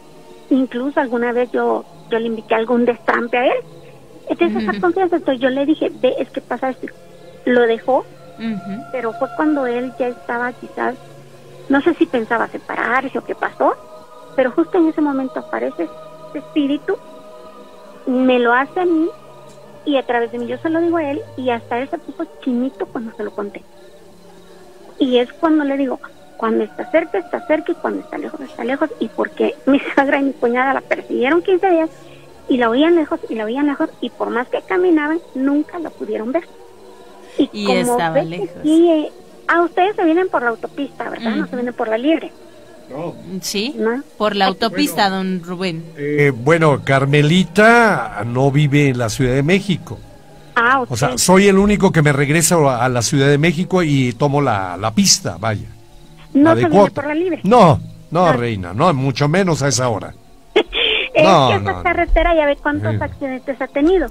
[0.50, 3.54] Incluso alguna vez yo, yo le invité algún destrampe a él
[4.28, 4.82] Entonces, esa Ujú.
[4.82, 6.88] confianza, entonces yo le dije, ve, es que pasa esto.
[7.46, 8.06] Lo dejó,
[8.92, 10.96] pero fue cuando él ya estaba quizás,
[11.70, 13.74] no sé si pensaba separarse o qué pasó,
[14.36, 16.98] pero justo en ese momento aparece ese espíritu,
[18.06, 19.10] me lo hace a mí
[19.86, 21.98] y a través de mí yo se lo digo a él y hasta él se
[21.98, 23.64] puso chinito cuando se lo conté.
[25.00, 26.00] Y es cuando le digo,
[26.38, 28.90] cuando está cerca, está cerca y cuando está lejos, está lejos.
[29.00, 31.90] Y porque mi suegra y mi cuñada la persiguieron 15 días
[32.50, 35.90] y la oían lejos y la oían lejos y por más que caminaban, nunca la
[35.90, 36.48] pudieron ver.
[37.38, 38.50] Y que lejos.
[38.62, 39.12] sí, eh,
[39.48, 41.32] ah, ustedes se vienen por la autopista, ¿verdad?
[41.32, 42.32] No se vienen por la libre,
[43.42, 44.04] Sí, ¿no?
[44.18, 45.84] por la autopista, don Rubén.
[45.98, 50.00] Eh, bueno, Carmelita no vive en la Ciudad de México.
[50.56, 50.92] Ah, ok.
[50.92, 54.42] O sea, soy el único que me regresa a la Ciudad de México y tomo
[54.42, 55.68] la, la pista, vaya.
[56.34, 57.40] no la se de viene por la libre.
[57.44, 57.80] No,
[58.12, 58.34] no, Ah.
[58.34, 60.14] reina, no, mucho menos a esa hora.
[61.16, 61.84] Es No, que esa no, no.
[61.84, 64.08] carretera ya ve cuántos accidentes ha tenido.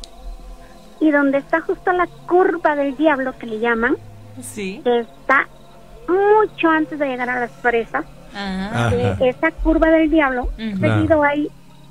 [1.01, 3.97] Y donde está justo la curva del diablo, que le llaman,
[4.41, 4.81] Sí.
[4.85, 5.49] está
[6.09, 8.87] mucho antes de llegar a las presas, Ajá.
[8.87, 8.91] Ajá.
[9.17, 11.49] de esa curva del diablo, seguido hay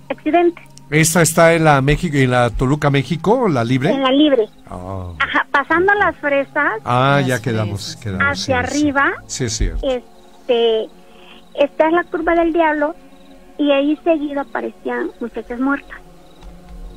[0.10, 3.92] accidentes ¿Esta está en la México, en la Toluca, México, la libre?
[3.92, 4.50] en la libre.
[4.70, 8.02] Ah, Ajá, pasando las fresas Ah, Las ya quedamos, fresas.
[8.04, 8.28] quedamos.
[8.28, 8.76] hacia sí, sí.
[8.84, 10.90] arriba, Sí, es este,
[11.54, 12.94] esta es la curva del diablo
[13.58, 15.98] y ahí seguido aparecían muchachas muertas.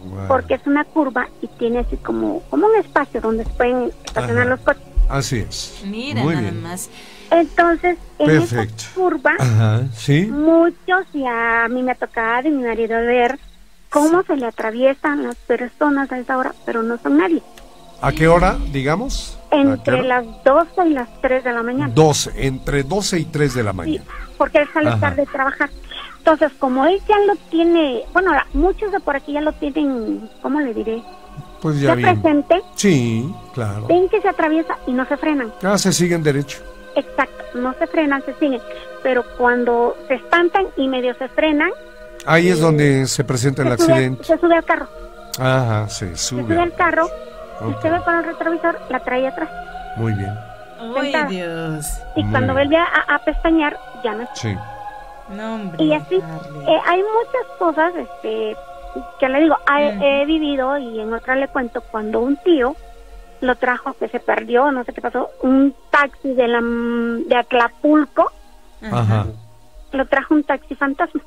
[0.07, 0.27] Wow.
[0.29, 4.43] porque es una curva y tiene así como, como un espacio donde se pueden estacionar
[4.43, 4.51] Ajá.
[4.51, 4.83] los coches.
[5.09, 5.83] Así es.
[5.85, 6.63] Mira, Muy nada bien.
[6.63, 6.91] más.
[7.31, 8.75] Entonces, en Perfecto.
[8.85, 10.27] esa curva, Ajá, sí.
[10.27, 13.39] muchos, y a mí me ha tocado y mi marido ver
[13.91, 17.43] cómo se le atraviesan las personas a esa hora, pero no son nadie.
[18.01, 19.39] ¿A qué hora, digamos?
[19.47, 20.03] ¿A qué Entre hora?
[20.23, 21.93] las 12 y las 3 de la mañana.
[21.95, 24.05] 12, entre 12 y 3 de la Sí, mañana.
[24.37, 25.01] porque él sale Ajá.
[25.01, 25.71] tarde de trabajar.
[26.19, 30.29] Entonces, como él ya lo tiene, bueno, ahora, muchos de por aquí ya lo tienen,
[30.43, 31.03] ¿cómo le diré?
[31.65, 32.21] Pues Ya bien.
[32.21, 33.87] presente, Sí, claro.
[33.87, 35.51] ven que se atraviesa y no se frenan.
[35.63, 36.59] Ah, se siguen derecho.
[36.95, 38.61] Exacto, no se frenan, se siguen.
[39.03, 41.71] Pero cuando se espantan y medio se frenan,
[42.27, 44.25] Ahí es donde se presenta el se, sube, accidente.
[44.25, 44.89] se sube al carro.
[45.39, 46.59] Ajá, se Se sube sube.
[46.61, 47.09] al carro
[47.63, 49.49] y usted ve con el retrovisor, la trae atrás.
[49.97, 50.35] Muy bien.
[50.97, 51.25] Ay, Sentada.
[51.31, 51.87] Dios.
[52.17, 54.35] Y Muy cuando vuelve a, a pestañear, ya no está.
[54.37, 54.55] Sí.
[55.31, 55.83] No, hombre.
[55.83, 58.55] Y así, eh, hay muchas cosas este,
[59.19, 60.05] que le digo, he, Ujú.
[60.05, 62.77] he vivido y en otra le cuento cuando un tío
[63.41, 68.31] lo trajo, que se perdió, no sé qué pasó, un taxi de, la, de Acapulco,
[68.91, 69.27] Ajá.
[69.93, 71.21] lo trajo un taxi fantasma.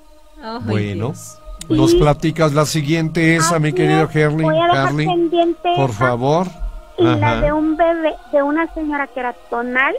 [0.65, 1.07] Bueno.
[1.07, 1.39] Dios.
[1.69, 4.45] Nos Y- platicas la siguiente esa, mi querido es, Harley.
[4.45, 6.47] Voy a dejar pendiente por esa favor.
[6.97, 9.95] y la de un bebé, de una señora que era tonal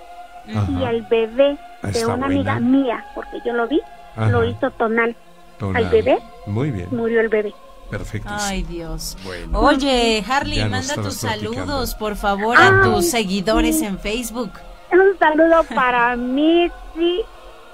[0.47, 2.27] y el bebé de Está una buena.
[2.27, 3.81] amiga mía, porque yo lo vi,
[4.16, 4.31] Ajá.
[4.31, 5.14] lo hizo tonal.
[5.61, 6.18] Al bebé.
[6.46, 6.88] Muy bien.
[6.90, 7.54] Murió el bebé.
[7.90, 8.28] Perfecto.
[8.30, 9.16] Ay, Dios.
[9.24, 9.61] Bueno.
[9.61, 13.86] Oye, Harley, manda tus saludos, por favor, a Ay, tus seguidores sí.
[13.86, 14.50] en Facebook.
[14.92, 17.22] Un saludo para Mitzi,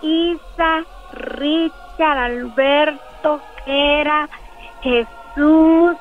[0.03, 4.29] Isa, Richard, Alberto, Kera,
[4.83, 5.97] Jesús.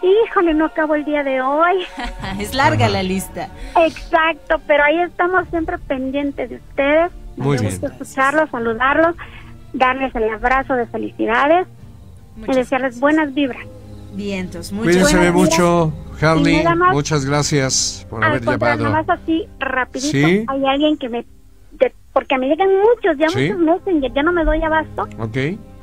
[0.00, 1.84] Híjole, no acabo el día de hoy.
[2.38, 2.92] es larga Ajá.
[2.94, 3.48] la lista.
[3.76, 7.10] Exacto, pero ahí estamos siempre pendientes de ustedes.
[7.36, 7.72] Muy Me bien.
[7.80, 9.14] gusta escucharlos, saludarlos,
[9.78, 11.66] darles el abrazo de felicidades
[12.46, 13.66] y desearles buenas vibras.
[14.14, 14.72] vientos.
[14.72, 16.64] Muchas Cuídense buenas mucho, Harley.
[16.64, 18.84] Más- Muchas gracias por haber llamado.
[18.84, 20.44] nada más así, rapidito, ¿Sí?
[20.48, 21.24] hay alguien que me...
[21.72, 23.52] de- porque me llegan muchos, ya ¿Sí?
[23.52, 25.02] muchos messenger, ya no me doy abasto.
[25.18, 25.36] Ok.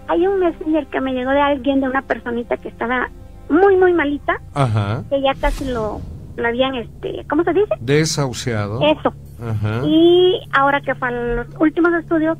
[0.07, 3.09] Hay un messenger que me llegó de alguien, de una personita que estaba
[3.49, 5.03] muy, muy malita, Ajá.
[5.09, 6.01] que ya casi lo,
[6.35, 7.73] lo habían, este, ¿cómo se dice?
[7.79, 8.81] Desahuciado.
[8.81, 9.13] Eso.
[9.41, 9.81] Ajá.
[9.85, 12.37] Y ahora que fue a los últimos estudios,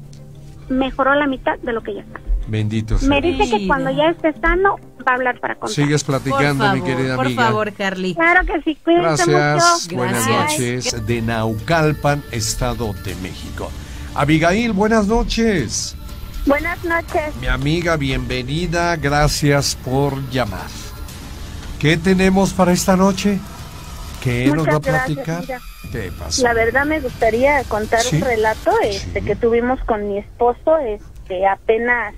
[0.70, 2.20] mejoró la mitad de lo que ya está.
[2.48, 3.10] Bendito sea.
[3.10, 5.76] Me dice que cuando ya esté sano, va a hablar para contar.
[5.76, 7.44] Sigues Por platicando, favor, mi querida por amiga.
[7.44, 8.14] favor, Harley.
[8.14, 9.84] Claro que sí, cuídense Gracias.
[9.86, 9.96] mucho.
[9.98, 10.86] Buenas Gracias.
[10.94, 11.08] noches.
[11.08, 13.72] De Naucalpan, Estado de México.
[14.14, 15.96] Abigail, buenas noches.
[16.46, 17.36] Buenas noches.
[17.42, 18.96] Mi amiga, bienvenida.
[18.98, 20.68] Gracias por llamar.
[21.80, 23.40] ¿Qué tenemos para esta noche?
[24.24, 25.60] ¿Qué nos va a gracias, platicar?
[25.92, 26.44] ¿Qué pasó?
[26.44, 28.18] La verdad me gustaría contar Sí.
[28.18, 29.26] un relato este, Sí.
[29.26, 32.14] que tuvimos con mi esposo este, apenas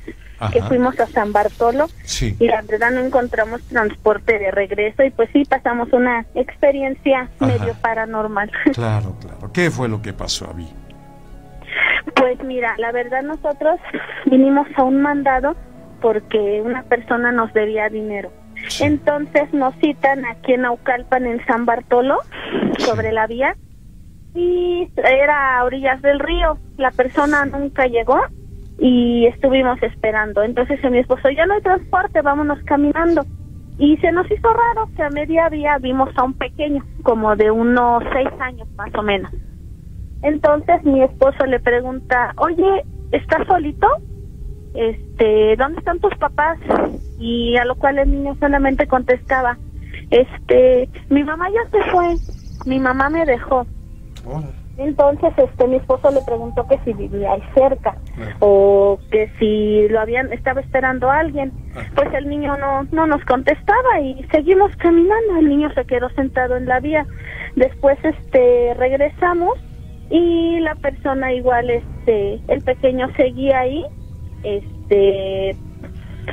[0.54, 2.36] que fuimos a San Bartolo Sí.
[2.40, 7.46] y la verdad no encontramos transporte de regreso y pues sí pasamos una experiencia Ajá.
[7.48, 8.52] medio paranormal.
[8.74, 9.52] Claro, claro.
[9.52, 10.68] ¿Qué fue lo que pasó, Abby?
[12.16, 13.80] Pues mira, la verdad nosotros
[14.26, 15.56] vinimos a un mandado
[16.02, 18.32] porque una persona nos debía dinero.
[18.68, 18.84] Sí.
[18.84, 22.18] Entonces nos citan aquí en Naucalpan, en San Bartolo,
[22.80, 23.56] sobre la vía,
[24.36, 26.58] y era a orillas del río.
[26.78, 28.20] La persona nunca llegó
[28.80, 30.44] y estuvimos esperando.
[30.44, 33.24] Entonces mi esposo, ya no hay transporte, vámonos caminando.
[33.80, 37.52] Y se nos hizo raro que a media vía vimos a un pequeño, como de
[37.52, 39.32] unos seis años más o menos.
[40.24, 43.88] Entonces mi esposo le pregunta, oye, ¿estás solito?
[44.74, 46.58] Este, ¿dónde están tus papás?
[47.20, 49.58] Y a lo cual el niño solamente contestaba,
[50.12, 52.16] este, mi mamá ya se fue,
[52.66, 53.66] mi mamá me dejó.
[54.78, 57.98] Entonces, este, mi esposo le preguntó que si vivía ahí cerca
[58.40, 61.52] o que si lo habían, estaba esperando a alguien.
[61.96, 65.38] Pues el niño no, no nos contestaba y seguimos caminando.
[65.40, 67.08] El niño se quedó sentado en la vía.
[67.56, 69.58] Después, este, regresamos
[70.12, 73.84] y la persona igual, este, el pequeño seguía ahí,
[74.44, 75.56] este,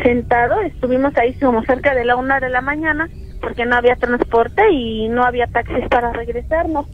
[0.03, 0.61] sentado.
[0.63, 3.09] Estuvimos ahí como cerca de la una de la mañana
[3.41, 6.87] porque no había transporte y no había taxis para regresarnos.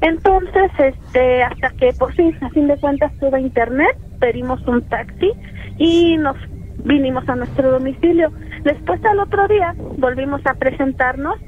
[0.00, 5.32] Entonces, este, hasta que por fin, a fin de cuentas, tuve internet, pedimos un taxi
[5.76, 6.36] y nos
[6.84, 8.32] vinimos a nuestro domicilio.
[8.64, 11.38] Después, al otro día, volvimos a presentarnos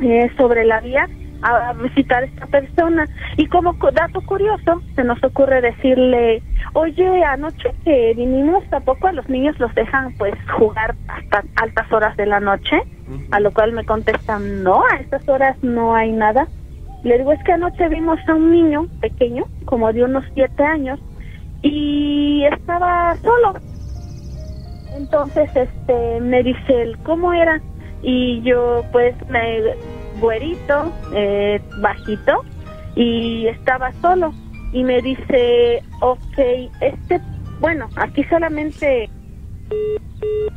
[0.00, 1.06] eh, sobre la vía
[1.42, 3.08] a visitar a esta persona.
[3.36, 9.12] Y como co- dato curioso, se nos ocurre decirle, oye, anoche que vinimos, tampoco a
[9.12, 12.82] los niños los dejan pues jugar hasta altas horas de la noche?
[13.30, 16.48] A lo cual me contestan, no, a estas horas no hay nada.
[17.02, 20.98] Le digo, es que anoche vimos a un niño pequeño, como de unos siete años,
[21.62, 23.60] y estaba solo.
[24.94, 27.62] Entonces, este, me dice él, ¿cómo era?
[28.02, 29.62] Y yo, pues, me,
[30.20, 32.44] güerito, eh, bajito,
[32.94, 34.32] y estaba solo.
[34.72, 36.38] Y me dice, ok,
[36.80, 37.20] este,
[37.60, 39.08] bueno, aquí solamente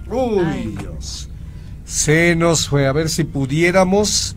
[0.10, 1.30] Uy, Dios.
[1.86, 2.88] Se nos fue.
[2.88, 4.36] A ver si pudiéramos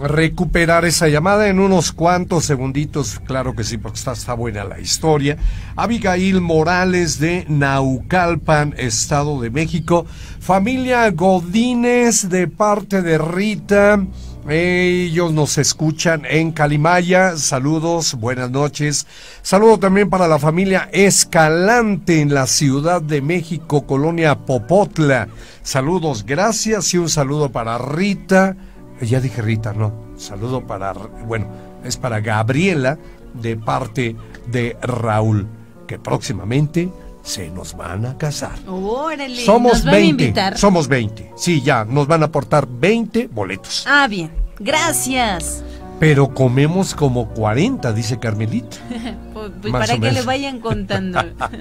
[0.00, 3.20] recuperar esa llamada en unos cuantos segunditos.
[3.20, 5.38] Claro que sí, porque está, está buena la historia.
[5.76, 10.06] Abigail Morales de Naucalpan, Estado de México.
[10.40, 14.04] Familia Godínez de parte de Rita.
[14.50, 17.36] Ellos nos escuchan en Calimaya.
[17.36, 19.06] Saludos, buenas noches.
[19.42, 25.28] Saludo también para la familia Escalante en la Ciudad de México, Colonia Popotla.
[25.62, 28.56] Saludos, gracias y un saludo para Rita.
[29.02, 29.92] Ya dije Rita, no.
[30.16, 31.46] Saludo para, bueno,
[31.84, 32.98] es para Gabriela
[33.34, 34.16] de parte
[34.50, 35.46] de Raúl,
[35.86, 36.90] que próximamente
[37.28, 38.58] se nos van a casar.
[38.66, 40.08] Órale, Somos ¿nos van a 20.
[40.24, 40.58] invitar?
[40.58, 41.32] Somos 20.
[41.36, 43.84] Sí, ya, nos van a aportar 20 boletos.
[43.86, 44.30] Ah, bien.
[44.58, 45.62] Gracias.
[46.00, 48.76] Pero comemos como 40, dice Carmelita.
[49.38, 51.20] Pues, pues, Más para o que le vayan contando.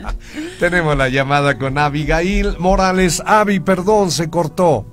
[0.60, 3.22] Tenemos la llamada con Abigail Morales.
[3.24, 4.84] Avi, perdón, se cortó.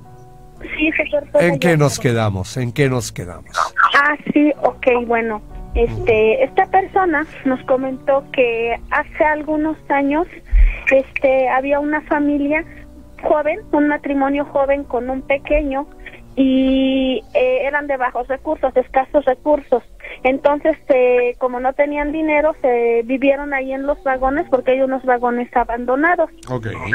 [0.61, 2.59] sí se cortó ¿En qué nos quedamos?
[2.59, 3.57] ¿En qué nos quedamos?
[3.95, 5.41] Ah, sí, ok, bueno.
[5.75, 10.27] Este, esta persona nos comentó que hace algunos años
[10.91, 12.65] este había una familia
[13.23, 15.87] joven, un matrimonio joven con un pequeño
[16.37, 19.83] y eh, eran de bajos recursos, de escasos recursos.
[20.25, 25.05] Entonces, eh, como no tenían dinero, se vivieron ahí en los vagones porque hay unos
[25.05, 26.31] vagones abandonados.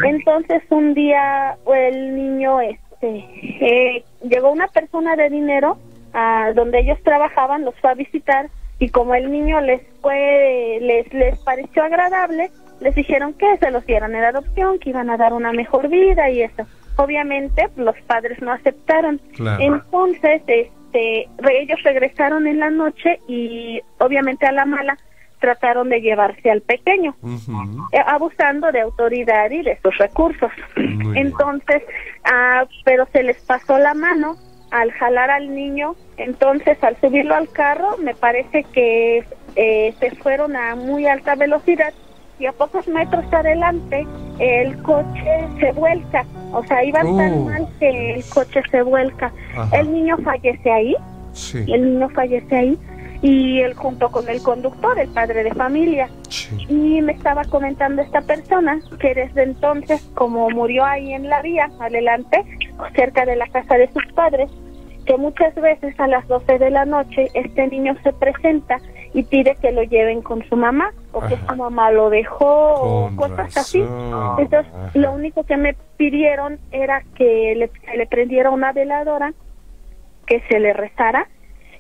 [0.03, 3.25] Entonces un día el niño, este,
[3.61, 5.77] eh, llegó una persona de dinero
[6.13, 11.13] a donde ellos trabajaban, los fue a visitar y como el niño les fue, les,
[11.13, 12.49] les pareció agradable,
[12.82, 16.30] les dijeron que se los dieran en adopción, que iban a dar una mejor vida
[16.30, 16.65] y eso.
[16.95, 19.19] Obviamente los padres no aceptaron.
[19.36, 19.61] Claro.
[19.61, 24.97] Entonces, este, ellos regresaron en la noche y obviamente a la mala
[25.39, 27.15] trataron de llevarse al pequeño
[27.93, 30.51] eh, abusando de autoridad y de sus recursos.
[30.75, 31.17] Muy.
[31.17, 31.82] Entonces,
[32.25, 34.36] ah, pero se les pasó la mano
[34.71, 39.23] al jalar al niño, entonces al subirlo al carro, me parece que
[39.55, 41.93] eh, se fueron a muy alta velocidad
[42.39, 44.07] y a pocos metros adelante
[44.39, 47.17] el coche se vuelca, o sea, iban Uh.
[47.17, 49.31] tan mal que el coche se vuelca.
[49.55, 49.77] Ajá.
[49.77, 50.95] El niño fallece ahí,
[51.33, 51.65] Sí.
[51.71, 52.77] el niño fallece ahí
[53.21, 56.55] y él junto con el conductor, el padre de familia, sí.
[56.69, 61.69] y me estaba comentando esta persona que desde entonces, como murió ahí en la vía,
[61.81, 62.43] adelante,
[62.95, 64.49] cerca de la casa de sus padres,
[65.05, 68.77] que muchas veces a las 12 de la noche este niño se presenta
[69.14, 71.47] y pide que lo lleven con su mamá, o que Ajá.
[71.47, 73.82] su mamá lo dejó, o cosas así.
[73.82, 74.36] razón.
[74.39, 79.34] Entonces, lo único que me pidieron era que le prendiera una veladora,
[80.26, 81.28] que se le rezara,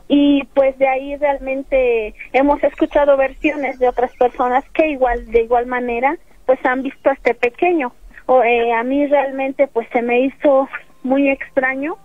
[0.09, 5.67] y pues de ahí realmente hemos escuchado versiones de otras personas que igual de igual
[5.67, 6.17] manera
[6.47, 7.93] pues han visto a este pequeño
[8.25, 10.67] o eh, a mí realmente pues se me hizo
[11.03, 11.95] muy extraño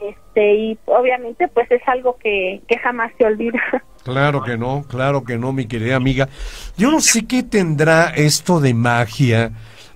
[0.00, 3.60] este y obviamente pues es algo que, que jamás se olvida
[4.04, 6.28] Claro que no, claro que no, mi querida amiga.
[6.76, 9.52] Yo no sé qué tendrá esto de magia,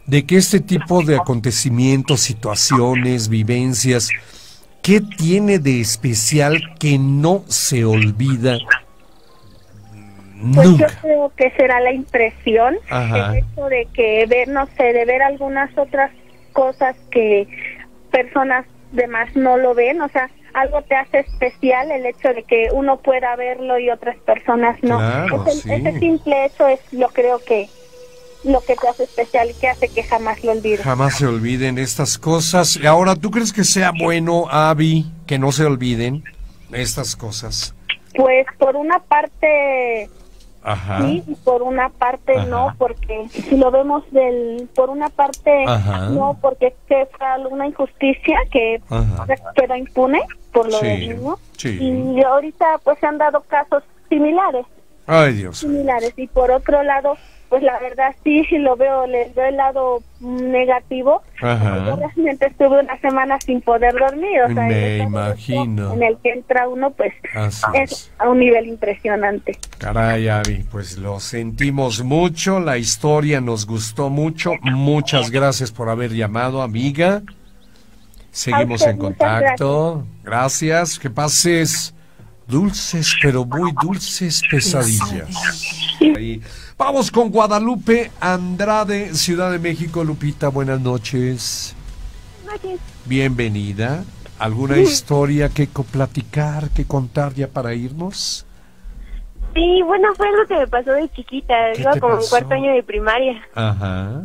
[0.06, 4.10] de que este tipo de acontecimientos, situaciones, vivencias,
[4.84, 8.58] ¿Qué tiene de especial que no se olvida
[10.52, 13.30] Pues yo creo que será la impresión, Ajá.
[13.30, 16.10] el hecho de que ver, no sé, de ver algunas otras
[16.52, 17.48] cosas que
[18.10, 22.68] personas demás no lo ven, o sea, algo te hace especial el hecho de que
[22.72, 24.98] uno pueda verlo y otras personas no.
[24.98, 25.72] Claro, ese, sí.
[25.72, 27.68] ese simple hecho es lo creo que
[28.44, 30.82] lo que te hace especial y que hace que jamás lo olvides.
[30.82, 32.76] Jamás se olviden estas cosas.
[32.76, 36.24] Y Ahora, ¿tú crees que sea bueno, Avi, que no se olviden
[36.72, 37.74] estas cosas?
[38.14, 40.08] Pues por una parte
[40.64, 40.98] Ajá.
[41.02, 42.46] sí y por una parte Ajá.
[42.46, 46.08] no porque si lo vemos del por una parte Ajá.
[46.08, 49.26] no porque que fue alguna injusticia que Ajá.
[49.54, 51.78] quedó impune por lo Sí, del niño sí.
[52.16, 54.64] y ahorita pues se han dado casos similares
[55.06, 55.58] Ay, Dios.
[55.58, 57.16] similares y por otro lado
[57.54, 61.96] pues la verdad sí lo veo les veo el lado negativo yo Ajá.
[61.96, 65.92] realmente estuve una semana sin poder dormir o sea Me imagino.
[65.94, 68.12] en el que entra uno pues Así es es.
[68.18, 74.52] a un nivel impresionante Caray, Avi, pues lo sentimos mucho, la historia nos gustó mucho.
[74.62, 77.22] Muchas gracias por haber llamado, amiga.
[78.30, 80.06] Seguimos usted, en contacto.
[80.22, 80.98] Gracias.
[80.98, 81.94] Que pases
[82.46, 85.36] dulces, pero muy dulces pesadillas.
[86.16, 86.40] Ahí.
[86.76, 90.02] Vamos con Guadalupe Andrade, Ciudad de México.
[90.02, 91.76] Lupita, buenas noches.
[93.04, 94.04] Bienvenida.
[94.38, 98.44] ¿Alguna historia que platicar, que contar ya para irnos?
[99.54, 101.54] Sí, bueno, fue algo que me pasó de chiquita.
[101.74, 103.40] ¿Qué Iba como en cuarto año de primaria.
[103.54, 104.24] Ajá,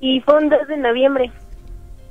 [0.00, 1.32] Y fue un 2 de noviembre.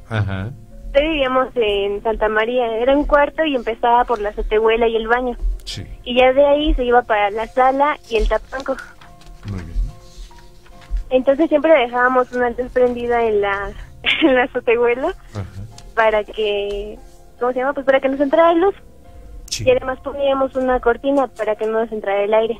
[0.09, 0.51] ajá.
[0.87, 2.77] Entonces vivíamos en Santa María.
[2.77, 5.37] Era un cuarto y empezaba por la azotehuela y el baño.
[5.65, 8.77] Sí, Y ya de ahí se iba para la sala y el tapanco.
[9.49, 9.77] Muy bien.
[11.09, 13.71] Entonces siempre dejábamos una luz prendida en la,
[14.21, 15.45] en la azotehuela Ajá.
[15.93, 16.97] para que,
[17.39, 17.73] ¿cómo se llama?
[17.73, 18.75] Pues para que nos entrara luz.
[19.45, 19.63] Sí.
[19.65, 22.57] Y además poníamos una cortina para que no nos entrara el aire.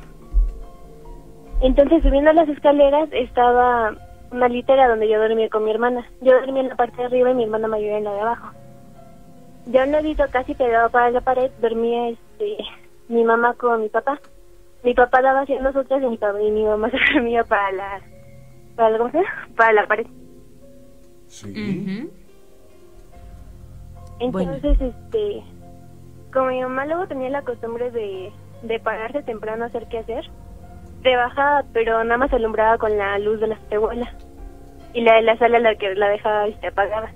[1.60, 3.94] Entonces, subiendo las escaleras estaba
[4.30, 6.06] una litera donde yo dormía con mi hermana.
[6.20, 8.50] Yo dormía en la parte de arriba y mi hermana mayor en la de abajo.
[9.66, 12.58] Ya un ladito casi pegado para la pared dormía este,
[13.08, 14.20] mi mamá con mi papá.
[14.86, 18.00] Mi papá daba hacia nosotras y mi, papá, y mi mamá se dormía para la,
[18.76, 19.48] para la, ¿cómo se llama?
[19.56, 20.06] Para la pared.
[21.26, 22.08] Sí.
[24.20, 25.42] Entonces, este,
[26.32, 28.30] como mi mamá luego tenía la costumbre de,
[28.62, 30.24] de pararse temprano a hacer qué hacer,
[31.02, 34.14] de bajaba, pero nada más alumbraba con la luz de la abuela
[34.94, 37.12] y la de la sala la que la dejaba este, apagada.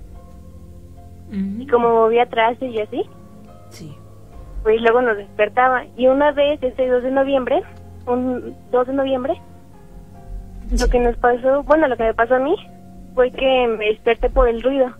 [1.29, 1.61] Ujú.
[1.61, 3.09] Y como movía atrás y así,
[3.69, 3.97] Sí.
[4.63, 5.85] Pues luego nos despertaba.
[5.95, 7.63] Y una vez, ese 2 de noviembre,
[8.05, 9.41] un 2 de noviembre,
[10.79, 12.55] lo que nos pasó, bueno, lo que me pasó a mí
[13.15, 14.91] fue que me desperté por el ruido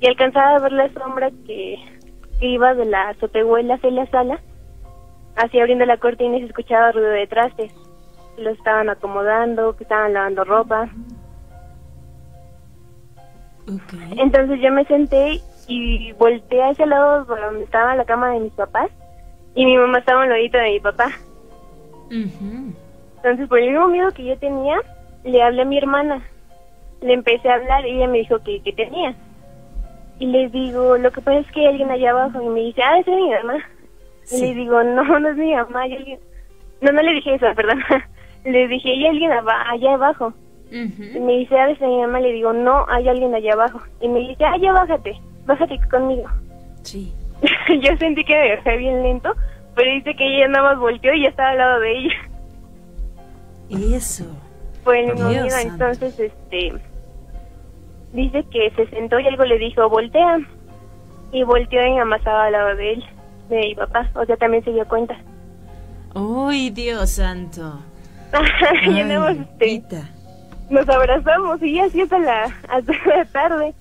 [0.00, 1.76] y alcanzaba a ver la sombra que,
[2.38, 4.40] que iba de la azotehuela hacia la sala,
[5.36, 7.72] así abriendo la cortina y se escuchaba ruido de trastes.
[8.38, 10.88] Lo estaban acomodando, que estaban lavando ropa.
[14.16, 18.52] Entonces yo me senté y volteé hacia el lado donde estaba la cama de mis
[18.54, 18.90] papás
[19.54, 21.10] y mi mamá estaba al ladito de mi papá.
[22.10, 24.80] Entonces, por el mismo miedo que yo tenía,
[25.24, 26.22] le hablé a mi hermana.
[27.00, 29.14] Le empecé a hablar y ella me dijo que, que tenía.
[30.18, 32.42] Y le digo, lo que pasa es que hay alguien allá abajo.
[32.42, 33.58] Y me dice, ah, esa es mi mamá.
[34.30, 35.82] Y le digo, no, no es mi mamá.
[35.82, 36.20] Hay alguien...
[36.80, 37.80] No, no le dije eso, perdón.
[38.44, 40.32] le dije, hay alguien allá abajo.
[40.70, 42.20] Y me dice, ah, esa es mi mamá.
[42.20, 43.80] Le digo, no, hay alguien allá abajo.
[44.00, 46.28] Y me dice, ah, ya bájate, bájate conmigo.
[46.82, 47.12] Sí.
[47.82, 49.34] yo sentí que bajé bien lento,
[49.74, 52.14] pero dice que ella nada más volteó y ya estaba al lado de ella.
[53.96, 54.24] Eso.
[54.84, 56.72] Fue el mismo miedo, entonces, este,
[58.12, 60.38] dice que se sentó y algo le dijo, voltea.
[61.30, 63.04] Y volteó y amasaba al lado de él,
[63.50, 65.14] de mi papá, o sea, también se dio cuenta.
[66.14, 67.80] ¡Uy, Dios santo!
[68.82, 70.02] Ay, andamos, este,
[70.70, 73.74] nos abrazamos y así hasta la, hasta la tarde.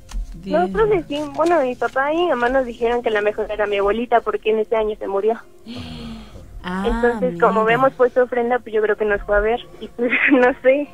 [0.52, 3.78] Nosotros decimos, bueno, mi papá y mi mamá nos dijeron que la mejor era mi
[3.78, 5.38] abuelita porque en ese año se murió.
[6.69, 7.78] Ah, Entonces, como mira.
[7.78, 9.60] vemos puesto ofrenda, pues yo creo que nos fue a ver.
[9.80, 10.90] Y pues, no sé.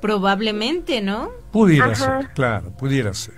[0.00, 1.30] Probablemente, ¿no?
[1.50, 2.20] Pudiera Ajá.
[2.20, 3.34] ser, claro, pudiera ser.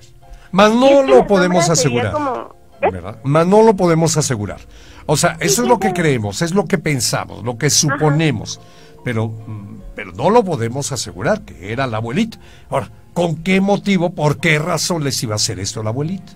[0.53, 2.13] Mas no lo la podemos asegurar.
[2.13, 2.91] como- ¿Eh?
[2.93, 3.19] ¿verdad?
[3.25, 4.61] Mas no lo podemos asegurar.
[5.07, 8.61] O sea, eso es lo que creemos, es lo que pensamos, lo que suponemos.
[9.03, 12.39] Pero, mm, pero no lo podemos asegurar que era la abuelita.
[12.69, 16.33] Ahora, ¿con qué motivo, por qué razón les iba a hacer esto la abuelita?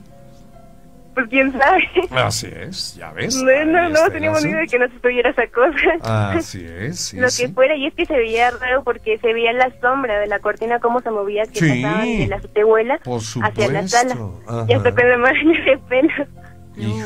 [1.15, 1.83] Pues quién sabe.
[2.11, 3.37] Así es, ya ves.
[3.37, 6.33] No, no, no teníamos ni idea de que nos estuviera esa cosa.
[6.39, 7.43] Así es, sí, Lo sí.
[7.47, 10.39] que fuera, y es que se veía raro porque se veía la sombra de la
[10.39, 11.83] cortina, cómo se movía, que Sí.
[11.83, 14.15] pasaban de la tehuela Por hacia la sala.
[14.15, 14.97] supuesto, Y hasta ajá.
[14.99, 16.29] con la maraña de pelos.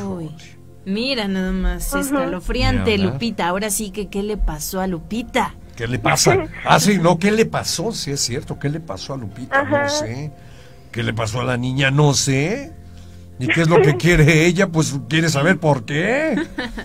[0.06, 0.30] Uy.
[0.84, 2.96] Mira nada más, escalofriante.
[2.98, 3.48] Lupita.
[3.48, 5.54] Ahora sí que, ¿qué le pasó a Lupita?
[5.76, 6.36] ¿Qué le pasa?
[6.64, 7.92] Ah, sí, no, ¿qué le pasó?
[7.92, 9.62] Sí, es cierto, ¿qué le pasó a Lupita?
[9.62, 10.32] No sé.
[10.90, 11.90] ¿Qué le pasó a la niña?
[11.90, 12.72] No sé.
[13.38, 14.68] ¿Y qué es lo que quiere ella?
[14.68, 16.36] Pues quiere saber por qué.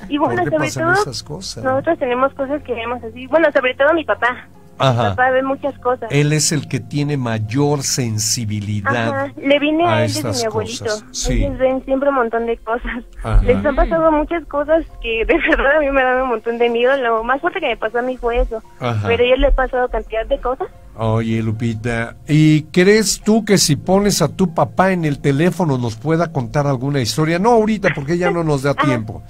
[0.10, 1.64] Y ¿Por bueno, qué sobre pasan todo, esas cosas?
[1.64, 3.28] nosotros tenemos cosas que vemos así.
[3.28, 4.50] Bueno, sobre todo mi papá.
[4.77, 5.10] Ajá.
[5.10, 6.10] papá ve muchas cosas.
[6.11, 9.10] Él es el que tiene mayor sensibilidad.
[9.10, 10.85] Ajá, le vine a a él desde mi abuelito.
[11.11, 11.43] sí.
[11.43, 13.03] Ellos ven siempre un montón de cosas.
[13.23, 13.43] Ajá.
[13.43, 16.69] Les han pasado muchas cosas que de verdad a mí me dan un montón de
[16.69, 16.95] miedo.
[16.98, 18.61] Lo más fuerte que me pasó a mí fue eso.
[18.80, 19.07] Ajá.
[19.07, 20.68] Pero a ellos le ha pasado cantidad de cosas.
[20.95, 25.95] Oye, Lupita, ¿y crees tú que si pones a tu papá en el teléfono nos
[25.95, 27.39] pueda contar alguna historia?
[27.39, 29.23] No ahorita, porque ya no nos da tiempo.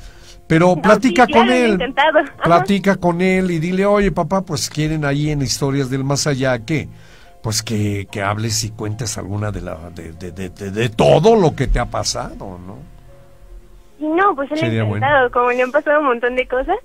[0.52, 1.72] Pero No, platica sí, con claro, él.
[1.72, 2.19] intentado.
[2.44, 6.60] Platica con él y dile, oye, papá, pues quieren ahí en Historias del Más Allá
[6.65, 6.90] que,
[7.41, 11.38] pues que, que hables y cuentes alguna de, la, de, de, de, de- de todo
[11.38, 12.80] lo que te ha pasado, ¿no?
[14.14, 14.98] No, pues él ha Sería bueno.
[14.98, 15.32] intentado.
[15.32, 16.76] Como le han pasado un montón de cosas.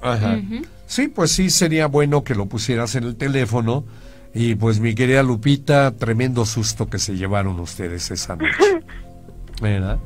[0.00, 0.38] Ajá.
[0.86, 3.82] Sí, pues sí, sería bueno que lo pusieras en el teléfono.
[4.32, 8.84] Y pues mi querida Lupita, tremendo susto que se llevaron ustedes esa noche.
[9.60, 9.98] ¿Verdad?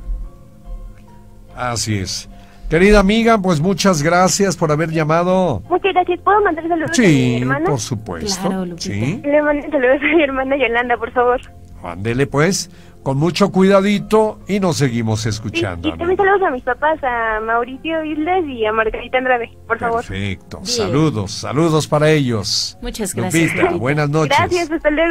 [1.57, 2.29] Así es.
[2.71, 5.63] Querida amiga, pues muchas gracias por haber llamado.
[5.69, 6.19] Muchas gracias.
[6.21, 7.67] ¿Puedo mandar saludos a mi Sí, hermana?
[7.71, 8.49] por supuesto.
[8.49, 8.75] Claro.
[8.79, 11.41] Sí, Le mando saludos a mi hermana Yolanda, por favor.
[11.85, 12.71] ándele pues,
[13.03, 15.87] con mucho cuidadito y nos seguimos Sí, escuchando.
[15.89, 19.99] y también saludos a mis papás, a Mauricio Islas y a Margarita Andrade, por favor.
[20.05, 20.67] Perfecto, Bien.
[20.67, 22.79] saludos, saludos para ellos.
[22.81, 23.77] Muchas gracias, Lupita.
[23.77, 24.37] buenas noches.
[24.39, 25.03] Gracias, hasta luego.